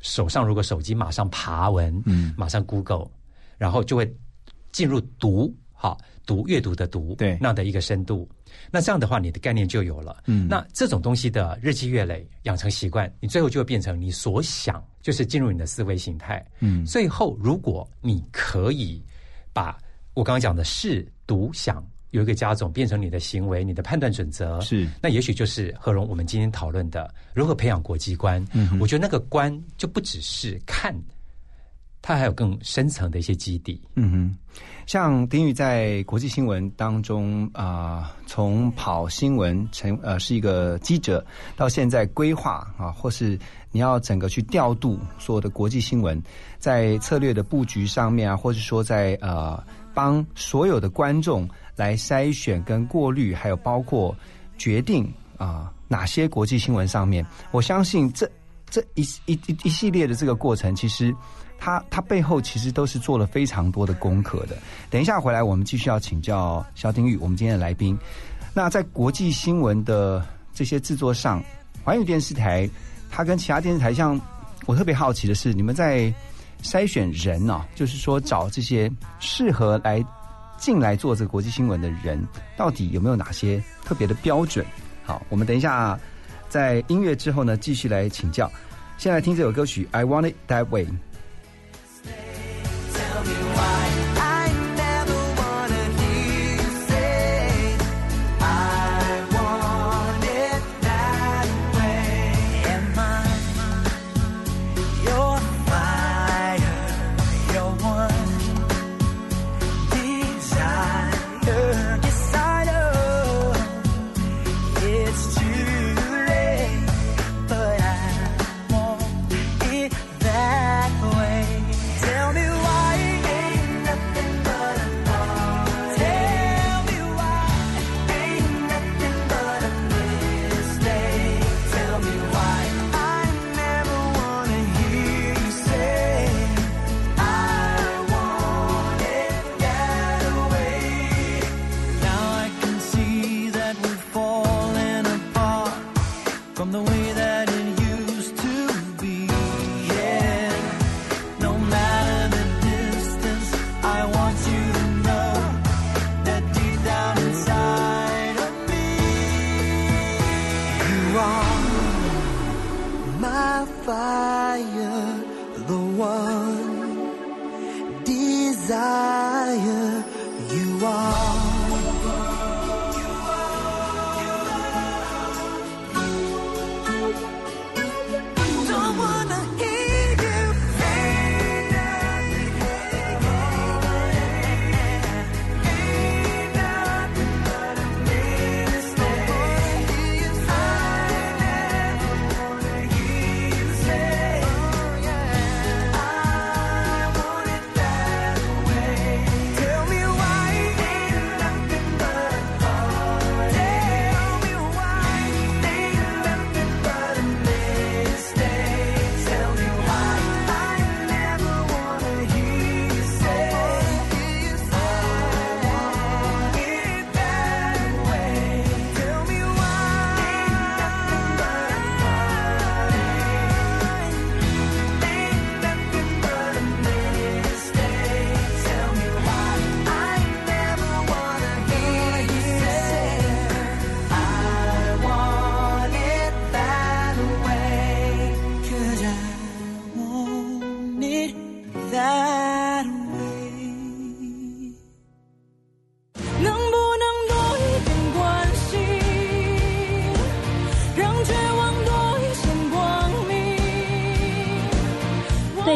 [0.00, 2.34] 手上如果手机马上爬文，嗯。
[2.36, 3.06] 马上 Google，
[3.58, 4.12] 然后就会
[4.72, 7.38] 进入读，好读阅读的读，对。
[7.40, 8.28] 那样的一个深度。
[8.70, 10.22] 那这样的话，你的概念就有了。
[10.26, 16.44] 嗯那这种东西的日积月累养成习惯，你最后就会变成你所想，就是进入你的思维形态。
[16.60, 19.02] 嗯最后，如果你可以
[19.52, 19.78] 把
[20.14, 28.44] 我刚刚讲的视、读、想有一个加总，变成你的行为、你的判断准则，是那也许就是何荣我们今天讨论的如何培养国际观。
[28.52, 30.94] 嗯我觉得那个观就不只是看，
[32.00, 33.80] 它还有更深层的一些基底。
[33.94, 34.36] 嗯哼，
[34.86, 41.24] 像丁宇在国际新闻当中啊、从跑新闻成呃是一个记者，
[41.56, 43.38] 到现在规划啊，或是
[43.70, 46.20] 你要整个去调度所有的国际新闻，
[46.58, 54.16] 在策略的布局上面啊，或是说在呃帮所有的观众来筛选跟过滤，还有包括
[54.56, 58.28] 决定啊、哪些国际新闻上面，我相信这
[58.70, 61.14] 这一一一一系列的这个过程，其实
[61.58, 64.56] 它它背后其实都是做了非常多的功课的。
[64.88, 67.98] 等一下回来，我们继续要请教肖丁玉，我们今天的来宾。
[68.54, 71.42] 那在国际新闻的这些制作上，
[71.84, 72.68] 环宇电视台
[73.10, 74.18] 它跟其他电视台，像
[74.66, 76.12] 我特别好奇的是，你们在
[76.62, 78.90] 筛选人啊，就是说找这些
[79.20, 80.04] 适合来
[80.58, 82.24] 进来做这个国际新闻的人，
[82.56, 84.64] 到底有没有哪些特别的标准？
[85.04, 85.98] 好，我们等一下
[86.48, 88.50] 在音乐之后呢，继续来请教。
[88.96, 90.84] 先来听这首歌曲《I Want It That Way》。
[93.18, 94.07] tell me why.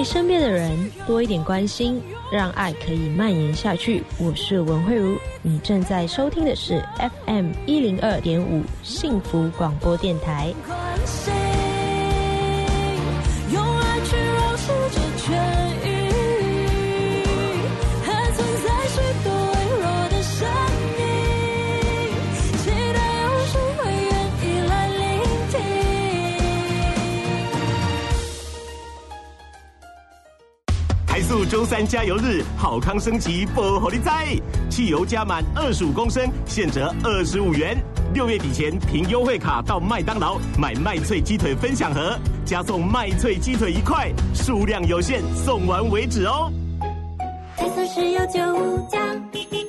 [0.05, 4.03] 身边的人多一点关心，让爱可以蔓延下去。
[4.19, 6.83] 我是文慧茹，你正在收听的是
[7.27, 10.53] FM 一零二点五幸福广播电台。
[31.53, 34.27] 周三加油日，好康升级不火力在，
[34.71, 37.77] 汽油加满二十五公升，现折二十五元。
[38.15, 46.51] 六月底前凭优惠卡到麦当劳买麦脆鸡腿分享盒，加送麦脆鸡腿一块，数量有限，送完为止哦。
[47.55, 48.99] 台塑石油九加，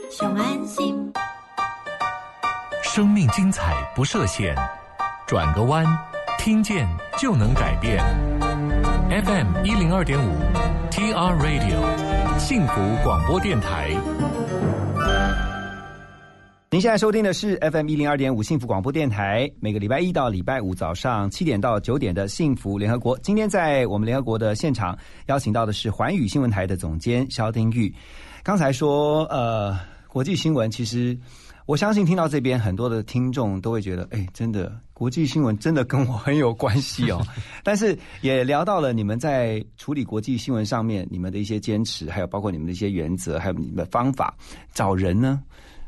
[0.10, 1.12] 熊安心。
[2.82, 4.56] 生命精彩不设限，
[5.28, 5.86] 转个弯，
[6.40, 8.02] 听见就能改变。
[9.10, 10.32] FM 一零二点五
[10.94, 13.90] ，TR Radio，幸福广播电台。
[16.70, 23.18] 您现在收听的是 FM 一零二点五幸福广播电台，每个礼拜一到礼拜五早上七点到九点的幸福联合国。
[23.24, 27.92] 今天在我们联合国的现场邀请到的是环宇新闻台的总监肖丁玉。
[28.44, 29.76] 刚才说，呃，
[30.08, 31.18] 国际新闻其实
[31.66, 37.26] 我相信听到这边很多的听众都会觉得，哎，真的国际新闻真的跟我很有关系哦。
[37.64, 44.36] 但是也聊到了你们在处理国际新闻上面你们的一些坚持，还有包括你们的一些原则，还有你们的方法。
[44.74, 45.42] 找人呢，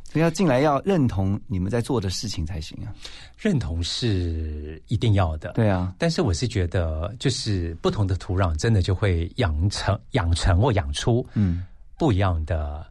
[0.04, 2.94] 所以要进来要认同你们在做的事情才行啊。
[3.38, 11.66] 认同是一定要的，对啊，但是我是觉得，就是不同的土壤，真的就会养成、养成或养出嗯，
[11.98, 12.86] 不一样的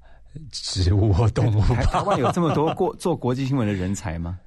[0.50, 1.74] 植物或动物吧。
[1.76, 4.38] 台台湾有这么多过做国际新闻的人才吗？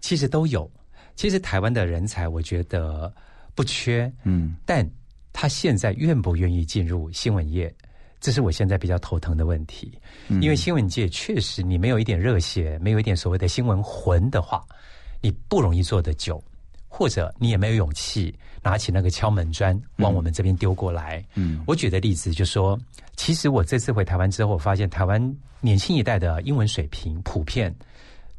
[0.00, 0.70] 其实都有。
[1.16, 3.12] 其实台湾的人才，我觉得
[3.54, 4.88] 不缺，嗯，但
[5.32, 7.72] 他现在愿不愿意进入新闻业，
[8.20, 9.96] 这是我现在比较头疼的问题。
[10.28, 14.64] 嗯因为新闻界确实，你没有一点热血，没有一点所谓的新闻魂的话，
[15.20, 16.42] 你不容易做得久，
[16.88, 21.24] 或者你也没有勇气拿起那个敲门砖往我们这边丢过来。
[21.34, 22.76] 嗯我举的例子就说，
[23.16, 27.74] 其实我这次回台湾之后，我发现台湾年轻一代的英文水平普遍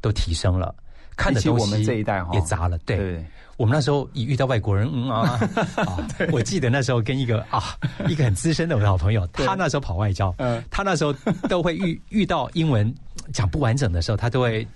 [0.00, 0.74] 都提升了，
[1.16, 2.78] 看的东西也杂了。
[2.78, 3.24] 对，
[3.56, 5.38] 我们那时候一遇到外国人，嗯啊，
[5.76, 7.76] 啊 我记得那时候跟一个啊
[8.08, 10.62] 一个很资深的我的好朋友，他那时候跑外交，嗯。
[10.70, 11.12] 他那时候
[11.48, 12.92] 都会遇遇到英文
[13.32, 14.66] 讲不完整的时候，他都会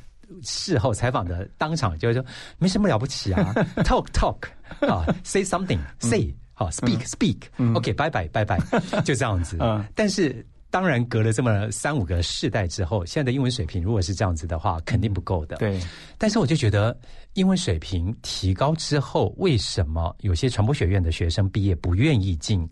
[0.43, 2.25] 事后采访的当场就会说
[2.59, 3.53] 没什么了不起啊，
[3.85, 4.37] talk talk
[4.89, 8.61] 啊，say something say 好 speak speak，OK 拜拜拜拜，
[9.03, 9.83] 就这样子嗯。
[9.95, 15.57] 但是当然隔了这么三五个世代之后，现在的英文水平如果是这样子的话，肯定不够的。
[15.57, 15.81] 对，
[16.19, 16.95] 但是我就觉得，
[17.33, 22.69] 英文水平提高之后，为什么有些传播学院的学生毕业不愿意进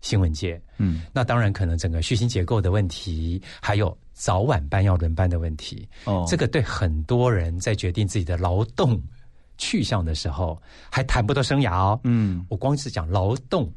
[0.00, 0.60] 新闻界？
[0.78, 5.88] 嗯，那当然可能整个序薪结构的问题，还有早晚班要轮班的问题。
[6.06, 9.00] 哦这个对很多人在决定自己的劳动
[9.58, 12.00] 去向的时候，还谈不到生涯哦。
[12.04, 13.70] 嗯我光是讲劳动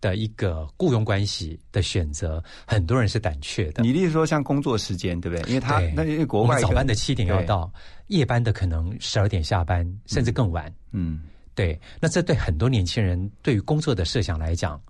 [0.00, 3.82] 的一个雇佣关系的选择，很多人是胆怯的。
[3.82, 5.48] 你例如说像工作时间，对不对？
[5.48, 7.72] 因为他对那因为国外早班的七点要，到，
[8.08, 10.72] 夜班的可能十二点下班，甚至更晚。
[10.92, 11.22] 嗯，
[11.54, 14.80] 对，那这对很多年轻人对于工作的设想来讲，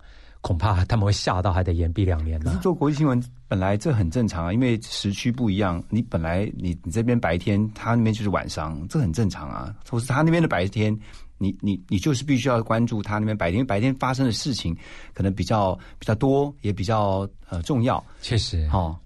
[0.41, 2.45] 恐怕他们会吓到还得延毕两年呢。
[2.47, 9.73] 可是做国际新闻本来这很正常啊，因为时区不一样，你本来你你这边白天，他那边就是晚上，这很正常啊。
[9.89, 10.97] 或是他那边的白天，
[11.37, 14.75] 你你你就是必须要关注他那边白天，因为白天发生的事情
[15.13, 18.03] 可能比较比较多，也比较呃重要。
[18.21, 18.97] 确实，哦，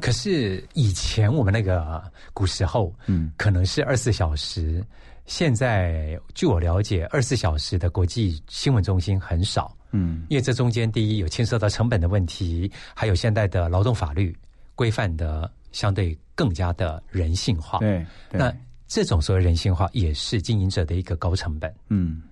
[0.00, 2.02] 可是以前我们那个
[2.34, 4.84] 古时候，嗯，可能是二十四小时，
[5.24, 9.74] 现在据我了解，二十四小时的国际新闻中心很少。
[9.92, 14.36] 嗯因为这中间第一有牵涉到成本的问题，还有现在的劳动法律
[14.74, 17.78] 规范的相对更加的人性化。
[17.78, 18.52] 对，对那
[18.88, 21.72] 这种所谓人性化也是经营者的一个高成本。
[21.88, 22.22] 嗯。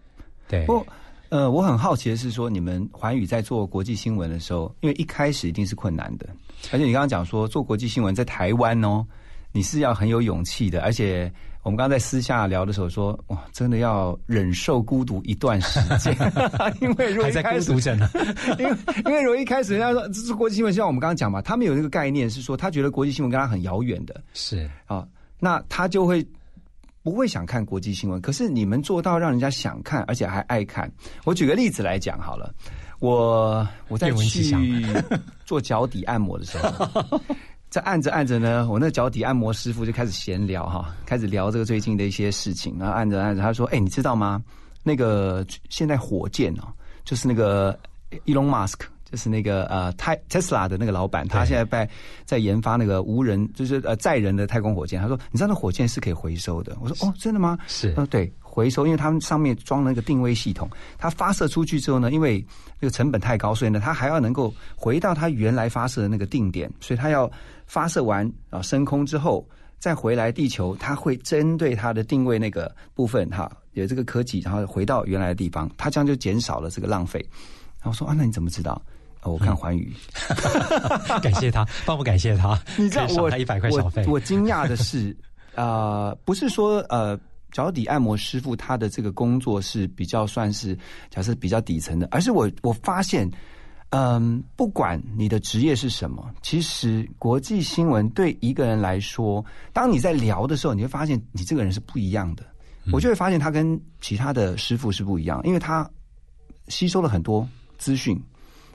[0.48, 0.86] 对，不过，
[1.28, 6.28] 呃，我很好奇的是说，你们环宇在做国际新闻的时候，因为一开始一定是困难的，
[6.72, 9.06] 而且你刚刚讲说做国际新闻在台湾哦，
[9.52, 11.32] 你是要很有勇气的，而且
[11.62, 16.16] 我们刚刚在私下聊的时候说，哇，真的要忍受孤独一段时间，
[16.80, 17.70] 因为如果一开始。
[18.58, 25.06] 因为因为如果一开始人家说这是国际新闻，像我们刚刚讲嘛，他们有那个概念是说，他觉得国际新闻跟他很遥远的，是啊，
[25.38, 26.26] 那他就会
[27.02, 28.20] 不会想看国际新闻。
[28.20, 30.90] 可是你们做到让人家想看，而且还爱看。
[31.24, 32.52] 我举个例子来讲好了，
[33.00, 34.54] 我我在去
[35.44, 37.20] 做脚底按摩的时候。
[37.70, 42.76] 在按着按着呢，我那脚底按摩师傅就开始闲聊哈，开始聊这个最近的一些事情。
[42.78, 44.42] 然后按着按着，他说：“哎、你知道吗？
[44.82, 46.66] 那个现在火箭哦，
[47.04, 47.78] 就是那个
[48.26, 51.88] Elon Musk，就是那个呃泰 Tesla 的那个老板，他现在在
[52.24, 55.00] 在研发那个无人，就是呃载人的太空火箭。
[55.00, 56.76] 他说，你知道那火箭是可以回收的？
[56.80, 57.56] 我说，哦，真的吗？
[57.68, 60.68] 是呃，对，回收，因为他们上面装了一个定位系统，
[60.98, 62.44] 它发射出去之后呢，因为
[62.80, 67.30] 那个成本太高，所以呢，它还要能够回到它原来发射的那个定点，所以它要
[67.70, 69.48] 发射完啊升空之后。
[69.80, 77.18] 再回来地球，它会针对它的定位那个部分哈，有这个科技，然后回到原来的地方，它这样就减少了这个浪费。
[77.78, 78.78] 然后我说啊，那你怎么知道？
[79.22, 79.90] 哦，我看环宇，
[81.22, 84.12] 感谢他，帮我感谢他，你知道我可以少他一百块小费我。
[84.12, 85.16] 我惊讶的是，
[85.54, 87.18] 呃，不是说呃
[87.50, 93.26] 脚底按摩师傅他的这个工作是比较算是假设比较底层的，而是我我发现，
[93.90, 102.44] 嗯、不管你的职业是什么，其实国际新闻对一个人来说，当你在聊的时候，你会发现你这个人是不一样的。
[102.92, 105.88] 我就会发现他跟其他的师傅是不一样，因为他
[106.68, 107.46] 吸收了很多
[107.78, 108.20] 资讯，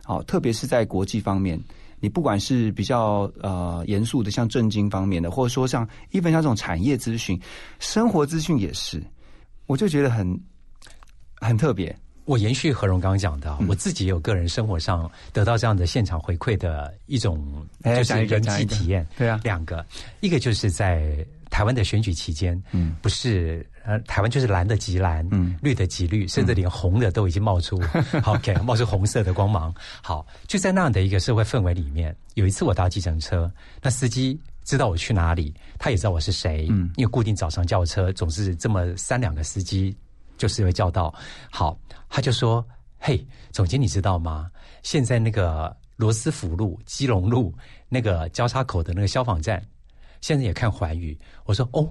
[0.03, 1.59] 好、特别是在国际方面，
[1.99, 7.37] 你不管是比较呃严肃的，像政经方面的，或者说像一般像这种产业资讯、
[7.79, 9.03] 生活资讯也是，
[9.65, 10.39] 我就觉得很
[11.41, 11.93] 很特别。
[12.25, 19.05] 我延续何荣刚刚讲的啊，我自己有个人生活上得到这样的现场回馈的一种，就是人际体验。
[19.17, 19.85] 对啊两个，
[20.21, 27.79] 一个就是在台湾的选举期间，嗯不是呃，台湾就是蓝的极蓝，嗯绿的极绿，甚至连红的都已经冒出，
[28.23, 29.73] 好，OK，冒出红色的光芒。
[30.01, 33.51] 好，就在那样的一个社会氛围里面，有一次我搭计程车，
[33.81, 34.39] 那司机。
[34.65, 39.95] 知道我去哪里，他也知道我是谁，嗯因为固定早上叫车，总是这么三两个司机
[40.37, 41.13] 就是会叫到。
[41.51, 41.77] 好，
[42.09, 42.65] 他就说
[42.99, 44.49] ：“嘿，总监，你知道吗？
[44.83, 47.53] 现在那个罗斯福路、基隆路
[47.89, 49.61] 那个交叉口的那个消防站，
[50.21, 51.87] 现在也看环宇。”我说：“哦。”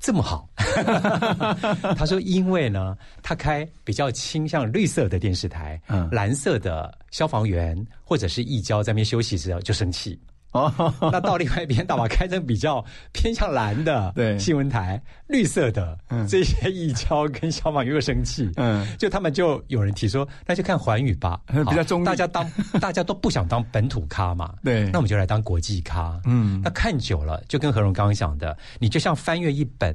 [0.00, 0.46] 这么好，
[1.96, 10.20] 他说，因为呢，他开比较倾向绿色的电视台，嗯蓝色的消防员或者是义交在那边休息时候就生气，
[10.54, 10.72] 哦，
[11.12, 12.82] 那到另外一边，大把开成比较
[13.12, 14.38] 偏向蓝的 对。
[14.38, 16.26] 新闻台，绿色的、嗯。
[16.28, 18.86] 这些义交跟消防员又生气，嗯。
[18.96, 22.48] 就他们就有人提说，那就看环宇吧， 比较中大家当
[22.80, 24.84] 大家都不想当本土咖嘛，对。
[24.90, 26.60] 那我们就来当国际咖，嗯。
[26.62, 29.94] 那看久了，就跟何荣刚刚讲的，你就像翻阅一本，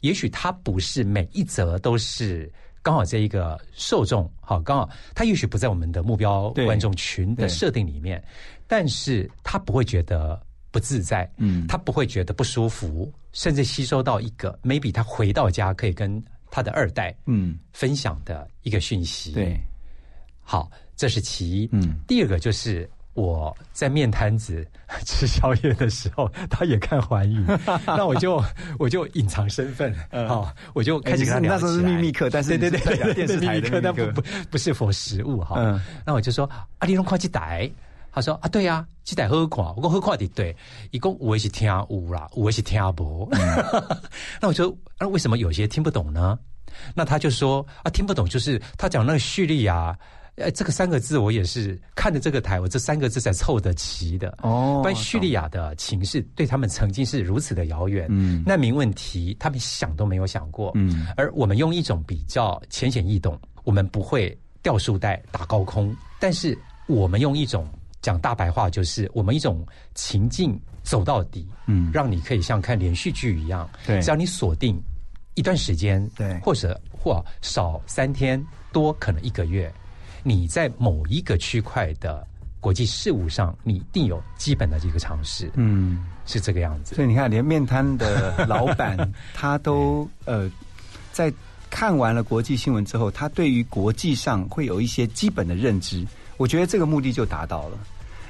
[0.00, 2.52] 也许它不是每一则都是。
[2.82, 6.64] 刚好这一个受众，好，刚好他也许不在我们的目标对。
[6.64, 7.48] 观众群的对。
[7.50, 8.24] 设定里面，
[8.70, 10.40] 但是他不会觉得
[10.70, 19.32] 不自在，嗯他不会觉得不舒服，甚至吸收到一个 maybe 他回到家可以跟他的二代嗯，分享的一个讯息。
[19.32, 19.58] 对，
[20.40, 21.68] 好，这是其一。
[21.72, 24.64] 嗯第二个就是我在面摊子
[25.04, 27.44] 吃宵夜的时候，他也看环宇，
[27.84, 28.40] 那我就
[28.78, 29.92] 我就隐藏身份，
[30.28, 35.56] 好、我就开始跟他聊是那时候是秘密课但是对对对电视台的秘密课，但秘密课不不不是否食物哈。
[35.58, 36.48] 嗯那我就说
[36.78, 37.68] 啊，你弄快去逮。
[38.12, 40.56] 他说啊，对呀、啊，去逮喝看，我讲喝看的对，
[40.90, 43.28] 一共我也是听有啦，我也是听不。
[44.40, 46.38] 那我说，那、为什么有些听不懂呢？
[46.94, 49.96] 那他就说啊，听不懂，就是他讲那个叙利亚，
[50.36, 54.34] 呃，这个三个字我也是看着这个台，我这三个字才凑得齐的。
[54.42, 66.56] 哦不然叙利亚的情势对他们曾经是如此的遥远，嗯难民问题他们想都没有想过，嗯而我们用一种比较浅显易懂，我们不会掉树带打高空，但是
[66.86, 67.68] 我们用一种
[68.02, 74.80] 讲大白话，就是我们一种情境走到底，嗯让你可以像看连续剧一样，对只要你锁定
[75.34, 79.72] 一段时间，对或者或少三天，多可能一个月，
[80.22, 82.26] 你在某一个区块的
[82.60, 86.04] 国际事务上，你一定有基本的这个常识，嗯。
[86.26, 86.94] 是这个样子。
[86.94, 88.96] 所以你看，连面摊的老板
[89.34, 90.48] 他都呃，
[91.10, 91.32] 在
[91.68, 96.06] 看完了国际新闻之后，他对于国际上会有一些基本的认知。
[96.40, 97.76] 我觉得这个目的就达到了。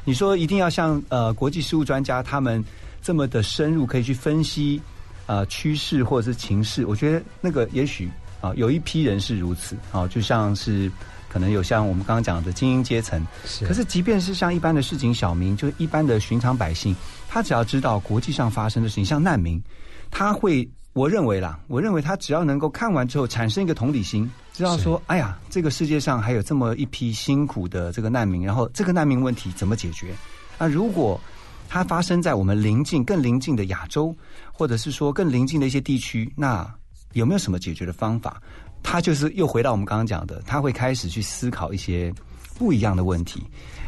[0.04, 2.64] 你说一定要像呃国际事务专家他们
[3.00, 4.82] 这么的深入，可以去分析
[5.26, 6.86] 呃趋势或者是情势。
[6.86, 10.90] 我觉得那个也许啊、有一批人是如此啊、就像是
[11.28, 16.96] 可能有像我们刚刚讲的精英阶层，是可是即便是像一般的市井小民，就是一般的寻常百姓，
[17.28, 19.62] 他只要知道国际上发生的事情，像难民，
[20.10, 24.28] 他会，我认为啦，我认为他只要能够看完之后产生一个同理心，
[24.60, 30.14] 知道说，哎呀，这个世界上还有这么一批辛苦的这个难民，然后这个难民问题怎么解决？
[30.58, 31.18] 那如果
[31.66, 34.14] 它发生在我们邻近、更邻近的亚洲，
[34.52, 36.70] 或者是说更邻近的一些地区，那
[37.14, 38.38] 有没有什么解决的方法？
[38.82, 42.12] 他就是又回到我们刚刚讲的，他会开始去思考一些
[42.58, 43.42] 不一样的问题，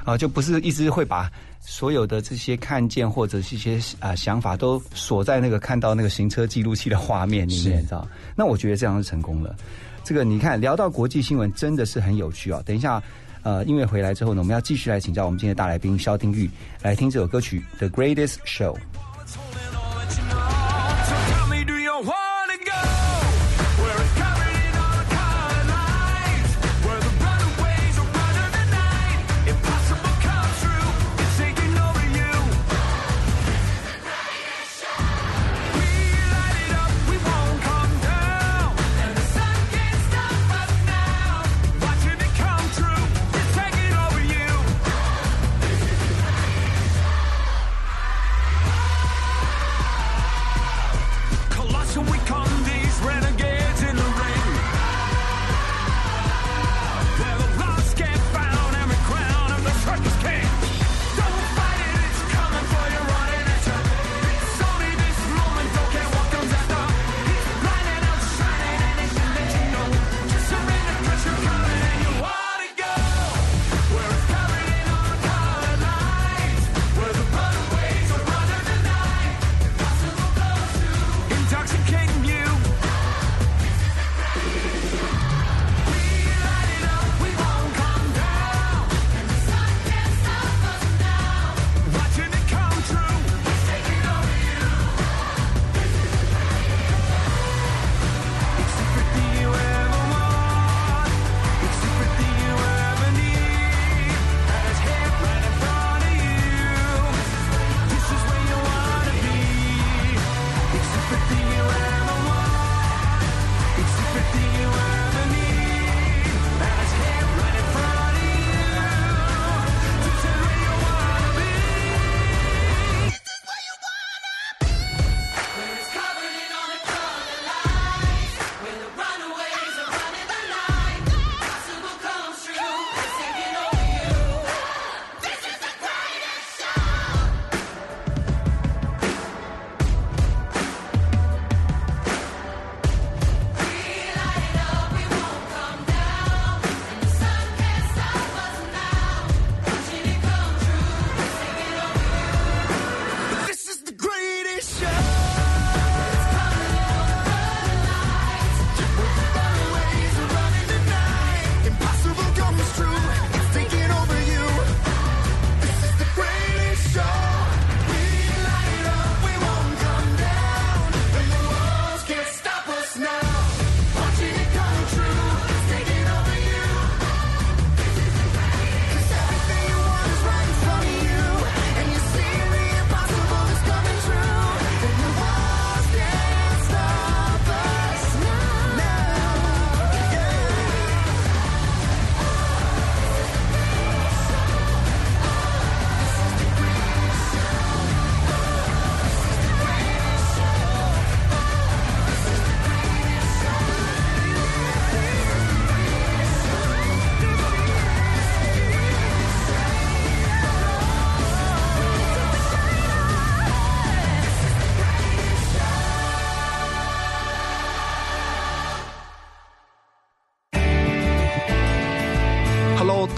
[0.04, 8.08] 啊，就不是一直会把所有的这些看见或者是一些啊、想法都锁在那个看到那个行车记录器的画面里面，你知道？
[8.34, 9.54] 那我觉得这样是成功了。
[10.04, 12.60] 这个你看，聊到国际新闻真的是很有趣啊。
[12.64, 13.02] 等一下，
[13.42, 16.50] 呃，音乐回来之后呢，我们要继续来请教我们今天的大来宾肖丁玉
[16.82, 18.74] 来听这首歌曲《The Greatest Show》。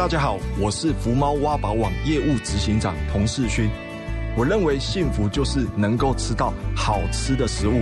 [0.04, 3.70] 大家好，我是福猫挖宝网业务执行长童世勋。
[4.36, 7.80] 我认为幸福就是能够吃到好吃的食物，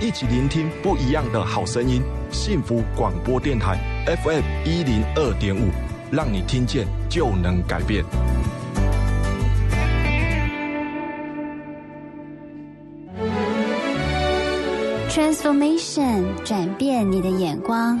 [0.00, 2.00] 一起聆听不一样的好声音。
[2.30, 5.68] 幸福广播电台 FM 一零二点五，
[6.12, 8.04] 让你听见就能改变。
[15.10, 18.00] Transformation 转变你的眼光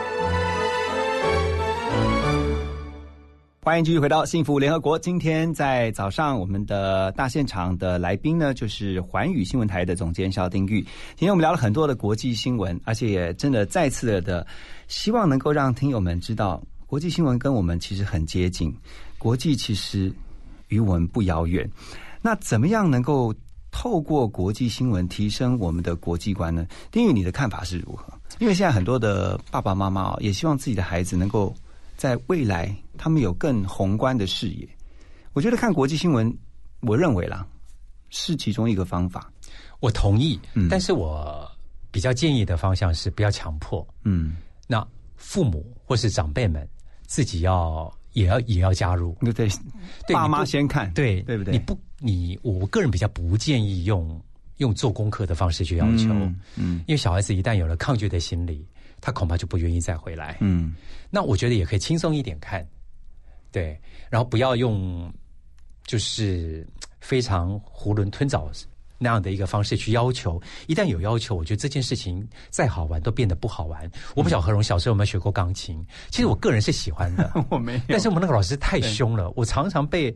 [3.63, 4.97] 欢迎继续回到幸福联合国。
[4.97, 10.81] 今天在早上，我们的大现场的来宾呢，就是环宇新闻台的总监肖丁玉。
[11.09, 14.47] 今天我们聊了很多的国际新闻，而且也真的再次的
[14.87, 18.75] 希望能够让听友们知道，国际新闻跟我们其实很接近，
[19.19, 20.11] 国际其实
[20.69, 21.69] 与我们不遥远。
[22.19, 23.31] 那怎么样能够
[23.69, 26.65] 透过国际新闻提升我们的国际观呢？
[26.89, 28.11] 丁玉，你的看法是如何？
[28.39, 31.53] 因为现在很多的爸爸妈妈哦，也希望自己的孩子能够
[31.95, 34.69] 在未来他们有更宏观的视野。
[35.33, 36.31] 我觉得看国际新闻，
[36.81, 37.43] 我认为啦
[38.11, 39.33] 是其中一个方法。
[39.79, 40.39] 我同意，
[40.69, 41.49] 但是我
[41.89, 43.83] 比较建议的方向是不要强迫。
[44.03, 44.35] 嗯，
[44.67, 46.67] 那父母或是长辈们
[47.07, 49.49] 自己要也要也要加入，对对，
[50.05, 51.53] 对爸妈先看，对对不对？
[51.53, 54.21] 你不，你我个人比较不建议用
[54.57, 58.63] 用做功课的方式去要求，嗯嗯因为小孩子一旦有了抗拒的心理，
[59.01, 60.37] 他恐怕就不愿意再回来。
[60.39, 60.75] 嗯
[61.09, 62.65] 那我觉得也可以轻松一点看，
[63.51, 63.79] 对，
[64.09, 65.11] 然后不要用
[65.85, 66.65] 就是
[66.99, 68.49] 非常囫囵吞枣
[68.97, 70.41] 那样的一个方式去要求。
[70.67, 73.89] 一旦有要求，我觉得这件事情再好玩都变得不好玩。
[74.15, 80.15] 我不晓得何荣小时候有没有学过钢琴，其实我个人是喜欢的，我没有，但是我们那个老师太凶了，我常常被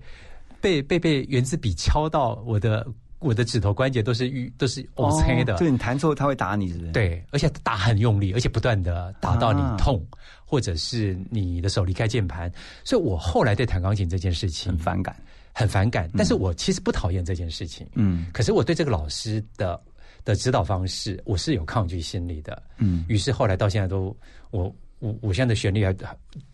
[0.61, 2.87] 被被被圆珠笔敲到我的
[3.25, 6.91] 我的指头关节都是淤都是 O C 的，哦对你弹错他会打你，是不是？
[6.91, 10.05] 对，而且打很用力，而且不断的打到你啊痛，
[10.45, 12.51] 或者是你的手离开键盘。
[12.83, 15.15] 所以我后来对弹钢琴这件事情很反感，
[15.51, 16.07] 很反感。
[16.15, 19.81] 但是我其实不讨厌这件事情，嗯可是我对这个老师的
[20.23, 22.61] 的指导方式，我是有抗拒心理的。
[22.77, 24.15] 嗯于是后来到现在都，
[24.51, 25.91] 我我我现在的旋律还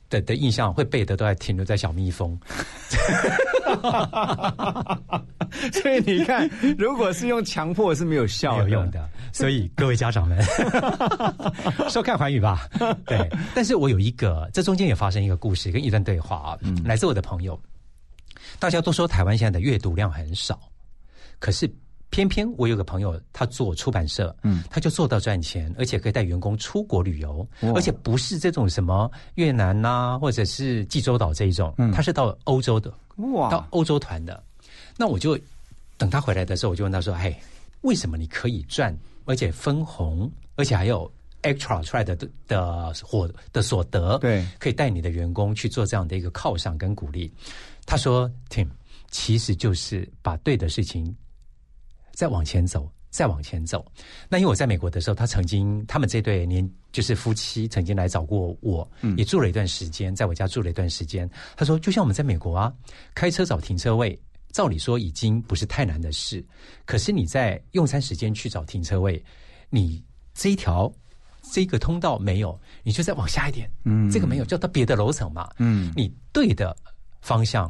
[0.10, 2.40] 的的印象会背的都还停留在小蜜蜂。
[5.74, 9.10] 所以你看，如果是用强迫是没有效没有用的。
[9.34, 10.42] 所以各位家长们，
[11.90, 12.68] 收看环宇吧。
[13.06, 17.60] 对，但是我有一个，这中间也发生一个故事跟一段对话啊，来自我的朋友。
[18.60, 20.60] 大家都说台湾现在的阅读量很少，
[21.40, 21.70] 可是
[22.12, 27.72] 偏偏我有个朋友，他做出版社，嗯，他就做到赚钱，而且可以带员工出国旅游，哇。
[27.74, 31.92] 而且不是这种什么越南呐、或者是济州岛这一种，嗯。
[31.92, 32.94] 他是到欧洲的，
[33.34, 33.50] 哇。
[33.50, 34.44] 到欧洲团的。
[34.98, 35.40] 那我就
[35.98, 37.36] 等他回来的时候，我就问他说：“嘿，
[37.82, 38.96] 为什么你可以赚，
[39.26, 41.10] 而且分红，而且还有
[41.44, 42.14] extra 出来的
[42.46, 47.32] 的获的所得，对，可以带你的员工去做这样的一个犒赏跟鼓励？”
[47.88, 48.68] 他说：“Tim，
[49.10, 51.16] 其实就是把对的事情
[52.14, 53.86] 再往前走。”再往前走，
[54.30, 61.30] 那因为我在美国的时候，他曾经他们这对年就是夫妻曾经来找过我，也住了一段时间，在我家住了一段时间。
[61.58, 62.74] 他说，就像我们在美国啊，
[63.14, 64.18] 开车找停车位，
[64.54, 66.42] 照理说已经不是太难的事，
[66.86, 69.22] 可是你在用餐时间去找停车位，
[69.70, 70.02] 你
[70.34, 70.90] 这一条
[71.52, 76.74] 这个通道没有，你就再往下一点，嗯这个没有，就到别的楼层嘛，嗯你对的
[77.20, 77.70] 方向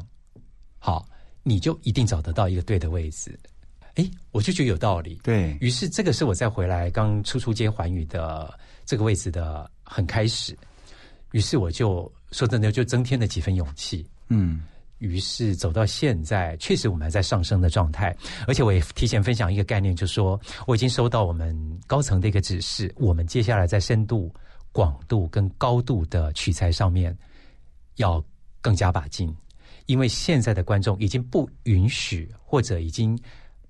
[0.77, 1.03] 好，
[1.41, 3.39] 你就一定找得到一个对的位置。
[4.01, 5.19] 哎，我就觉得有道理。
[5.23, 10.57] 对于是，这个是我再回来刚初出街环宇的这个位置的很开始。
[11.31, 14.05] 于是我就说真的，就增添了几分勇气。
[14.29, 14.61] 嗯
[14.99, 18.15] 于是走到现在，确实我们还在上升的状态，
[18.47, 24.31] 而且我也提前分享一个概念，就是说我已经收到我们高层的一个指示，我们接下来在深度、
[24.71, 27.17] 广度跟高度的取材上面
[27.95, 28.23] 要
[28.61, 29.35] 更加把劲，
[29.87, 33.17] 因为现在的观众已经不允许或者已经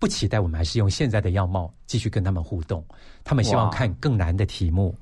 [0.02, 2.84] 不期待我们还是用现在的样貌继续跟他们互动，
[3.24, 4.98] 他们希望看更难的题目、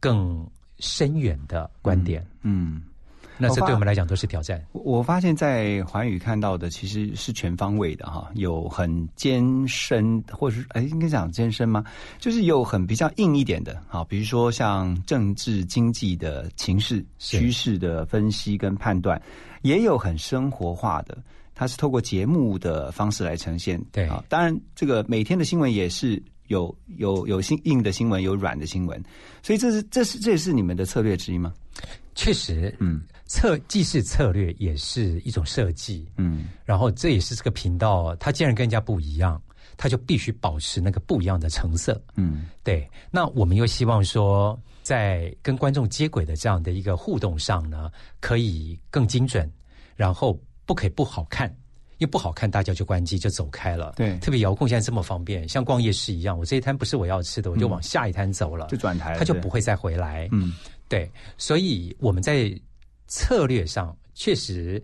[0.00, 0.44] 更
[0.80, 2.26] 深远的观点。
[2.42, 2.82] 嗯。
[3.36, 4.64] 那这对我们来讲都是挑战。
[4.70, 11.84] 我我发现，在环宇看到的其实是全方位的哈，有很艰深，或者是哎，应该讲艰深吗？
[12.20, 19.20] 就是有很比较硬一点的，哈，比如说像政治经济的情势、趋势的分析跟判断，
[19.62, 21.18] 也有很生活化的，
[21.54, 23.80] 它是透过节目的方式来呈现。
[23.92, 24.06] 对。
[24.08, 29.02] 啊，当然这个每天的新闻也是有有有新硬的新闻，有软的新闻，
[29.42, 31.52] 所以这是这是这也是你们的策略之一吗？
[32.14, 39.42] 确实，嗯，策既是策略，也是一种设计，嗯，然后这也是这个频道，它既然跟人家不一样，
[39.76, 42.88] 它就必须保持那个不一样的成色，嗯，对。
[43.10, 47.90] 那我们又希望说，在跟观众接轨的这样的一个互动上呢，
[48.20, 49.50] 可以更精准，
[49.96, 51.54] 然后不可以不好看。
[51.98, 53.94] 因为不好看，大家就关机就走开了。
[53.96, 54.18] 对。
[54.18, 60.28] 特别遥控现在这么方便，像逛夜市一样，我这一摊不是我要吃的，我就往下一摊走了，就转台了他就不会再回来。
[60.32, 60.54] 嗯，
[60.88, 61.08] 对，
[61.38, 62.52] 所以我们在
[63.06, 64.82] 策略上确实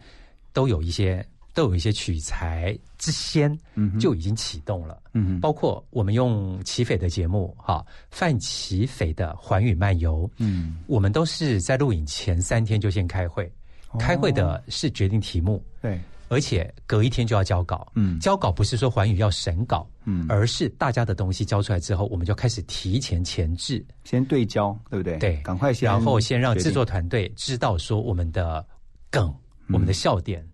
[0.52, 3.58] 都有一些都有一些取材之先
[3.98, 5.02] 就已经启动了。
[5.12, 13.52] 嗯包括我们用齐斐的节目哈，范齐斐的环宇漫游，嗯，我们都是在录影前三天就先开会，
[13.98, 17.90] 开会的是决定题目，对，而且隔一天就要交稿。
[17.94, 18.18] 嗯。
[18.20, 20.26] 交稿不是说环宇要审稿，嗯。
[20.28, 25.18] 而是大家的东西交出来之后，我们就开始提前前置，先对焦，对不对？
[25.18, 28.64] 对，赶快先，然后先让制作团队知道说我们的
[29.10, 29.34] 梗、
[29.68, 30.46] 我们的笑点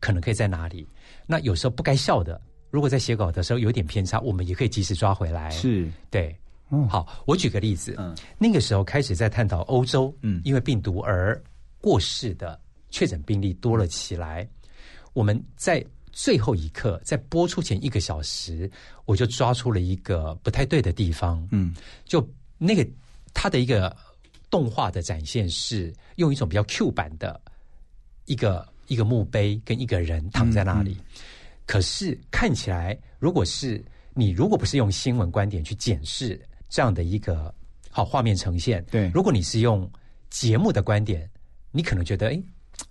[0.00, 0.88] 可能可以在哪里。
[1.26, 5.50] 那有时候不该笑的，如果在写稿的时候有点偏差，我们也可以及时抓回来。
[5.50, 6.36] 是，对。
[6.70, 8.16] 嗯好，我举个例子，嗯。
[8.36, 10.40] 那个时候开始在探讨欧洲，嗯。
[10.44, 11.40] 因为病毒而
[11.80, 12.58] 过世的
[12.94, 14.48] 确诊病例多了起来。
[15.14, 18.70] 我们在最后一刻，在播出前一个小时，
[19.04, 21.74] 我就抓出了一个不太对的地方，嗯，
[22.04, 22.24] 就
[22.56, 22.88] 那个
[23.32, 23.94] 它的一个
[24.48, 27.40] 动画的展现是用一种比较 Q 版的
[28.26, 30.96] 一个一个墓碑跟一个人躺在那里，
[31.66, 33.84] 可是看起来，如果是
[34.14, 37.52] 你如果不是用新闻观点去检视这样的一个
[37.90, 39.10] 好画面呈现，对。
[39.12, 39.90] 如果你是用
[40.30, 41.28] 节目的观点，
[41.72, 42.40] 你可能觉得哎，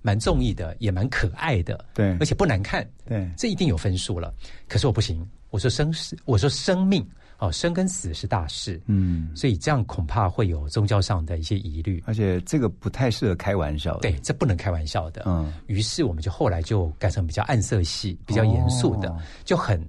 [0.02, 4.34] 蛮中意的，也蛮可爱的，对而且不难看，对这一定有分数了。
[4.68, 7.08] 可是我不行，我说生死，我说生命
[7.40, 12.02] 哦，生跟死是大事，嗯，所以这样恐怕会有宗教上的一些疑虑。
[12.06, 14.00] 而且这个不太适合开玩笑的。
[14.02, 15.24] 对，这不能开玩笑的。
[15.26, 19.86] 嗯，于是我们就后来就改成比较暗色系、比较严肃的，哦就很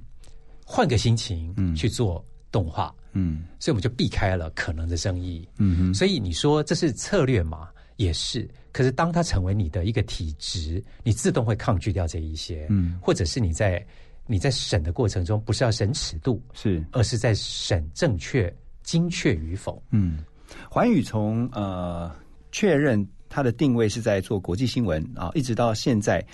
[0.64, 2.94] 换个心情去做动画。
[3.16, 5.48] 嗯所以我们就避开了可能的争议。
[5.58, 7.68] 嗯哼，所以你说这是策略嘛？
[7.96, 8.48] 也是。
[8.74, 12.66] 可是当它成为你的一个体质，你自动会抗拒掉这一些。
[12.68, 13.86] 嗯或者是你在
[14.26, 18.52] 你在审的过程中，不是要审尺度，是而是在审正确、
[18.82, 19.80] 精确与否。
[19.90, 20.24] 嗯，
[20.68, 22.10] 环宇从呃
[22.50, 26.24] 确认它的定位是在做国际新闻啊，一直到现在，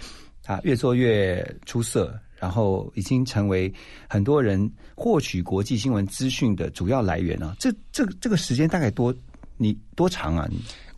[0.43, 3.71] 它越做越出色，然后已经成为
[4.09, 7.55] 很多人获取国际新闻资讯的主要来源啊。
[7.59, 9.15] 这这个这个时间大概多
[9.59, 10.49] 你多长啊？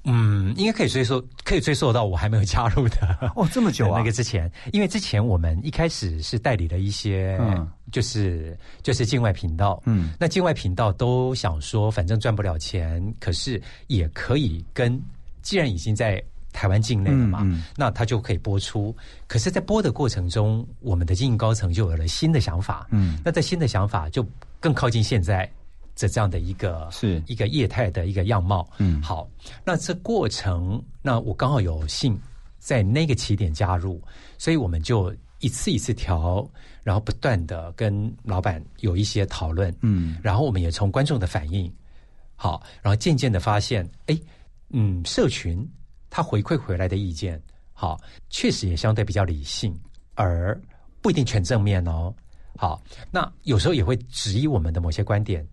[0.05, 3.99] 你嗯，应该可以追溯，可以追溯到我还没有加入的哦，这么久啊？
[4.01, 7.69] 那个之前，因为之前我们一开始是代理了一些，嗯。
[7.91, 10.15] 就是就是境外频道，嗯。
[10.19, 14.99] 那境外频道都想说，反正赚不了钱，可是也可以跟，
[15.43, 16.23] 既然已经在
[16.55, 17.65] 台湾境内了嘛，嗯嗯。
[17.77, 18.97] 那它就可以播出。
[19.27, 23.19] 可是，在播的过程中，我们的经营高层就有了新的想法，嗯。
[23.23, 24.27] 那在新的想法就
[24.59, 25.47] 更靠近现在
[26.03, 28.69] 这这样的一个是一个业态的一个样貌。
[28.79, 29.29] 嗯好，
[29.65, 32.19] 那这过程，那我刚好有幸
[32.59, 34.03] 在那个起点加入，
[34.37, 36.45] 所以我们就一次一次调，
[36.83, 41.73] 然后不断的跟老板有一些讨论，嗯然后我们也从观众的反应，
[42.35, 44.19] 好，然后渐渐的发现，哎，
[44.71, 45.65] 嗯，社群
[46.11, 47.41] 他回馈回来的意见，
[47.73, 47.97] 好，
[48.29, 49.73] 确实也相对比较理性，
[50.17, 50.61] 而
[51.01, 52.13] 不一定全正面哦。
[52.57, 55.47] 好，那有时候也会质疑我们的某些观点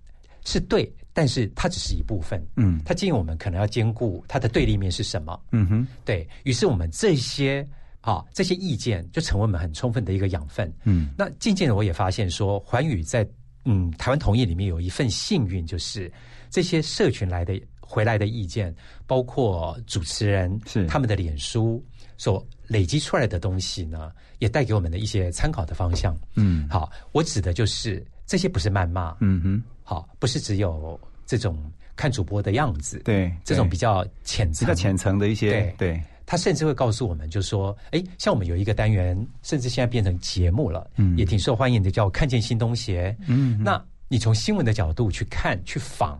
[0.45, 2.41] 是对，但是它只是一部分。
[2.55, 5.39] 嗯它建议我们可能要兼顾它的对立面是什么。
[5.51, 7.67] 嗯哼对于是，我们这些
[8.01, 10.71] 啊这些意见就成为我们很充分的一个养分。
[10.83, 13.27] 嗯那渐渐的，我也发现说，环宇在
[13.65, 16.11] 嗯台湾同业里面有一份幸运，就是
[16.49, 18.73] 这些社群来的回来的意见，
[19.05, 21.83] 包括主持人是他们的脸书
[22.17, 26.15] 所累积出来的东西呢，也带给我们的一些参考的方向。
[26.35, 31.57] 嗯好，我指的就是这些不是谩骂，嗯哼，好，不是只有这种
[31.95, 35.75] 看主播的样子，对，对这种比较浅层、比较浅层的一些对。
[35.79, 36.03] 对。
[36.27, 41.17] 他甚至会告诉我们，就说，哎，像我们有一个单元，甚至现在变成节目了，嗯。
[41.17, 43.17] 也挺受欢迎的，叫“看见新东协”。
[43.25, 43.63] 嗯。
[43.63, 46.19] 那你从新闻的角度去看、去访，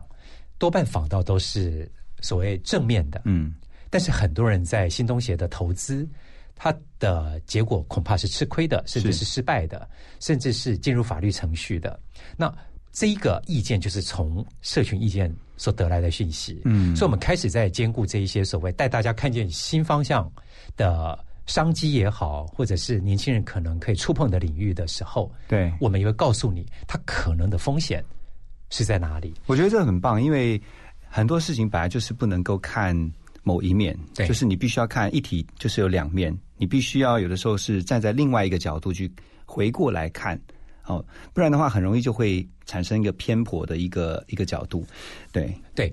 [0.58, 3.22] 多半访到都是所谓正面的。
[3.24, 3.54] 嗯。
[3.88, 6.08] 但是很多人在新东协的投资，
[6.56, 12.00] 它的结果恐怕是吃亏的，甚至是失败的，甚至是进入法律程序的。
[12.36, 12.52] 那
[12.92, 16.94] 这一个意见就是从社群意见所得来的讯息，嗯。
[16.96, 20.30] 所以我们开始在兼顾这一些所谓带大家看见新方向
[20.76, 28.04] 的商机也好，或者是年轻人可能可以触碰的领域的时候，对，我们也会告诉你它可能的风险
[28.70, 29.34] 是在哪里。
[29.46, 30.60] 我觉得这很棒，因为
[31.08, 32.94] 很多事情本来就是不能够看
[33.42, 34.26] 某一面，对。
[34.28, 39.10] 就是你必须要看一体，就是有两面，你必须要有的时候是站在另外一个角度去
[39.44, 40.40] 回过来看，
[40.90, 44.84] 哦，不然的话很容易就会产生一个偏颇的一个一个角度，
[45.30, 45.92] 对，对，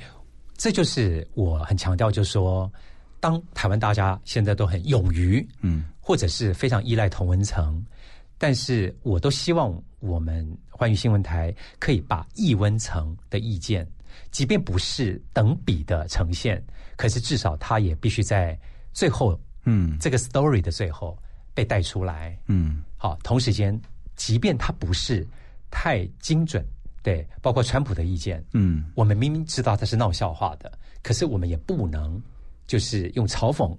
[0.57, 2.71] 这就是我很强调，就是说，
[3.19, 7.85] 当台湾大家现在都很勇于，嗯，或者是非常依赖同文层，
[8.37, 13.87] 但是我都希望我们欢愉新闻台可以把异温层的意见，
[14.31, 16.63] 即便不是等比的呈现，
[16.95, 18.57] 可是至少它也必须在
[18.93, 21.17] 最后，嗯这个 story 的最后
[21.53, 22.37] 被带出来。
[22.47, 23.79] 嗯好，同时间，
[24.17, 25.25] 即便它不是
[25.71, 26.65] 太精准，
[27.01, 28.83] 对，包括川普的意见，嗯。
[28.95, 30.69] 我们明明知道他是闹笑话的，
[31.01, 32.21] 可是我们也不能
[32.65, 33.73] 就是用嘲讽，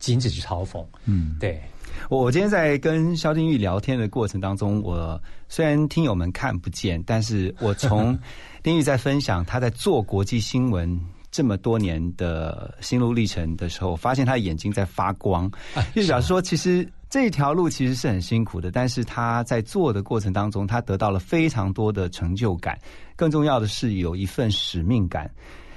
[0.00, 0.84] 仅止去嘲讽。
[1.04, 1.62] 嗯，对，
[2.08, 8.18] 我我今天在跟萧定玉聊天的过程当中，我虽然听友们看不见，但是我从
[8.62, 10.98] 丁玉在分享他在做国际新闻
[11.30, 15.50] 这么多年的心路历程的时候，发现他的眼睛在发光，
[15.94, 22.78] 就表示说，其实这一条路其实是很辛苦的，但是他在做的过程当中，他得到了非常多的成就感，
[23.14, 25.30] 更重要的是有一份使命感。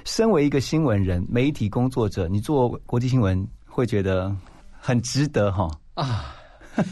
[0.04, 4.34] 身为一个新闻人、媒体工作者，你做国际新闻会觉得
[4.72, 5.70] 很值得哈。
[5.94, 6.34] 啊，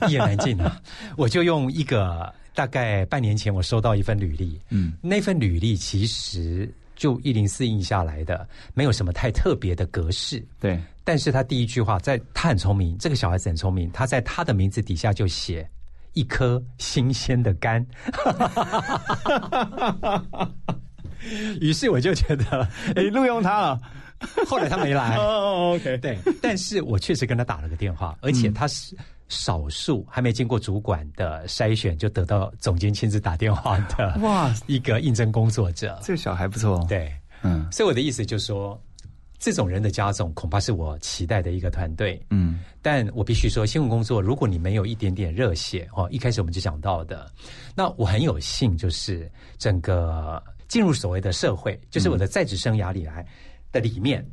[0.06, 0.80] 一言难尽啊！
[1.16, 10.44] 我就用一个大概半年前我收到一份履历，嗯，那份履历其实就一零四印下来的，没有什么太特别的格式。
[10.60, 15.66] 对，但是他第一句话，在他很聪明，这个小孩子很聪明，他在他的名字底下就写
[16.12, 17.86] 一颗新鲜的肝。
[21.60, 23.80] 于是我就觉得， 哎，录用他了。
[24.48, 25.14] 后来他没来。
[25.16, 28.96] 哦，OK，对，但是我确实跟他打了个电话，而且他是
[29.28, 35.98] 少数还没经过主管的筛选就得到总监亲自打电话的哇， 一个应征工作者。
[36.02, 36.84] 这个小孩不错。
[36.88, 37.12] 对，
[37.42, 38.80] 嗯，所以我的意思就是说，
[39.38, 42.20] 这种人的加总恐怕是我期待的一个团队。
[42.30, 47.30] 嗯，但我必须说，新闻工作如果你没有一点点热血哦，一开始我们就讲到的，
[47.74, 53.26] 那我很有幸就是整个进入所谓的社会，就是我的在职生涯里来。
[53.70, 54.26] 的里面，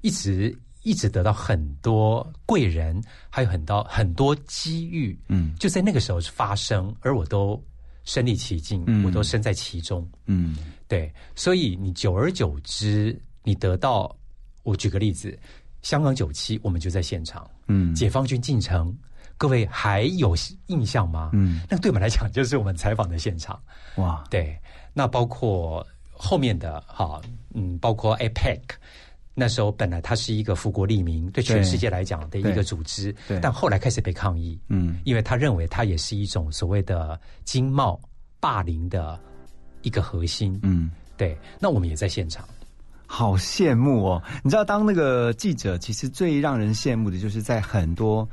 [0.00, 0.52] 一直
[0.86, 7.60] 一直得到很多贵人，还有很多很多机遇，嗯，就在那个时候发生，而我都
[8.04, 10.56] 身历其境，嗯，我都身在其中，嗯，
[10.86, 14.16] 对，所以你久而久之，你得到，
[14.62, 15.36] 我举个例子，
[15.82, 18.96] 香港九七，我们就在现场，嗯，解放军进城，
[19.36, 20.36] 各位还有
[20.68, 21.30] 印象吗？
[21.32, 23.60] 嗯，那对我们来讲，就是我们采访的现场，
[23.96, 24.56] 哇，对，
[24.94, 25.84] 那包括。
[26.18, 27.20] 后面的哈，
[27.52, 28.58] 嗯，包括 APEC，
[29.38, 38.00] 那时候本来它是一个富国利民，对全世界来讲的一个组织，但后来开始被抗议，嗯，因为他认为它也是一种所谓的经贸
[38.40, 39.20] 霸凌的
[39.82, 41.36] 一个核心，嗯，对。
[41.60, 42.48] 那我们也在现场，
[43.06, 44.22] 好羡慕哦！
[44.42, 48.26] 你知道，当那个记者，其实最让人羡慕的就是在很多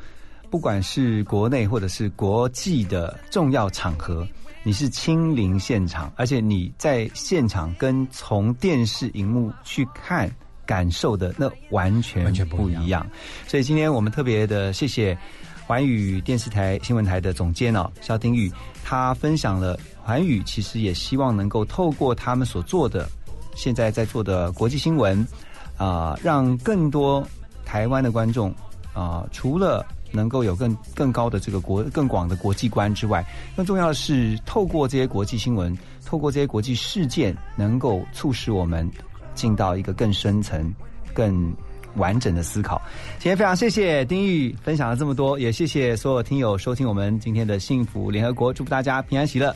[0.50, 4.26] 不管是国内或者是国际的重要场合。
[4.66, 10.34] 你是亲临现场，而且你在现场跟从电视荧幕去看
[10.66, 13.06] 感受的那完全完全不一样。
[13.48, 15.18] 所以今天我们特别的谢谢
[15.66, 18.52] 环宇电视台新闻台的总监哦肖丁玉，
[18.84, 23.08] 他分享了环宇其实也希望能够透过他们所做的
[23.56, 25.26] 现在在做的国际新闻
[25.78, 27.26] 啊，让更多
[27.66, 28.54] 台湾的观众
[28.94, 29.86] 啊，除了。
[30.16, 38.88] 能够有更更高的这个国更广的国际观之外，更重要的是透过这些国际新闻，透过这些国际事件，能够促使我们
[39.34, 40.74] 进到一个更深层、
[41.14, 41.54] 更
[41.96, 42.82] 完整的思考。
[43.20, 49.56] 今天非常谢谢丁玉分享了这么多，也谢谢所有听友收听我们今天的幸福联合国，祝福大家平安喜乐。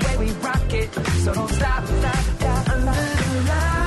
[0.89, 2.69] so don't stop, stop, stop.
[2.69, 3.80] Under the lights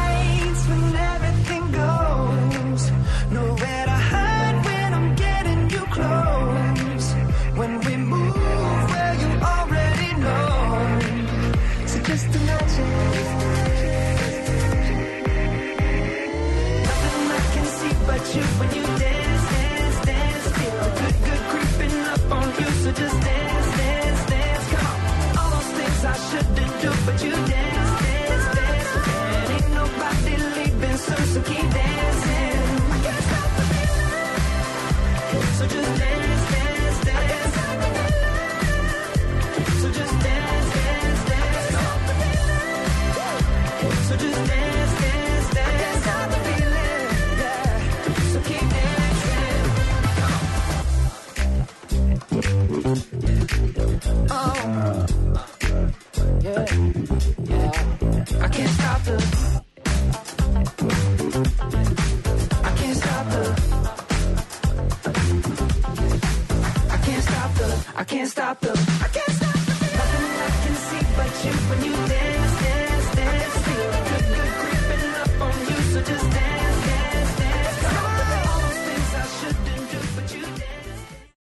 [27.24, 27.53] you.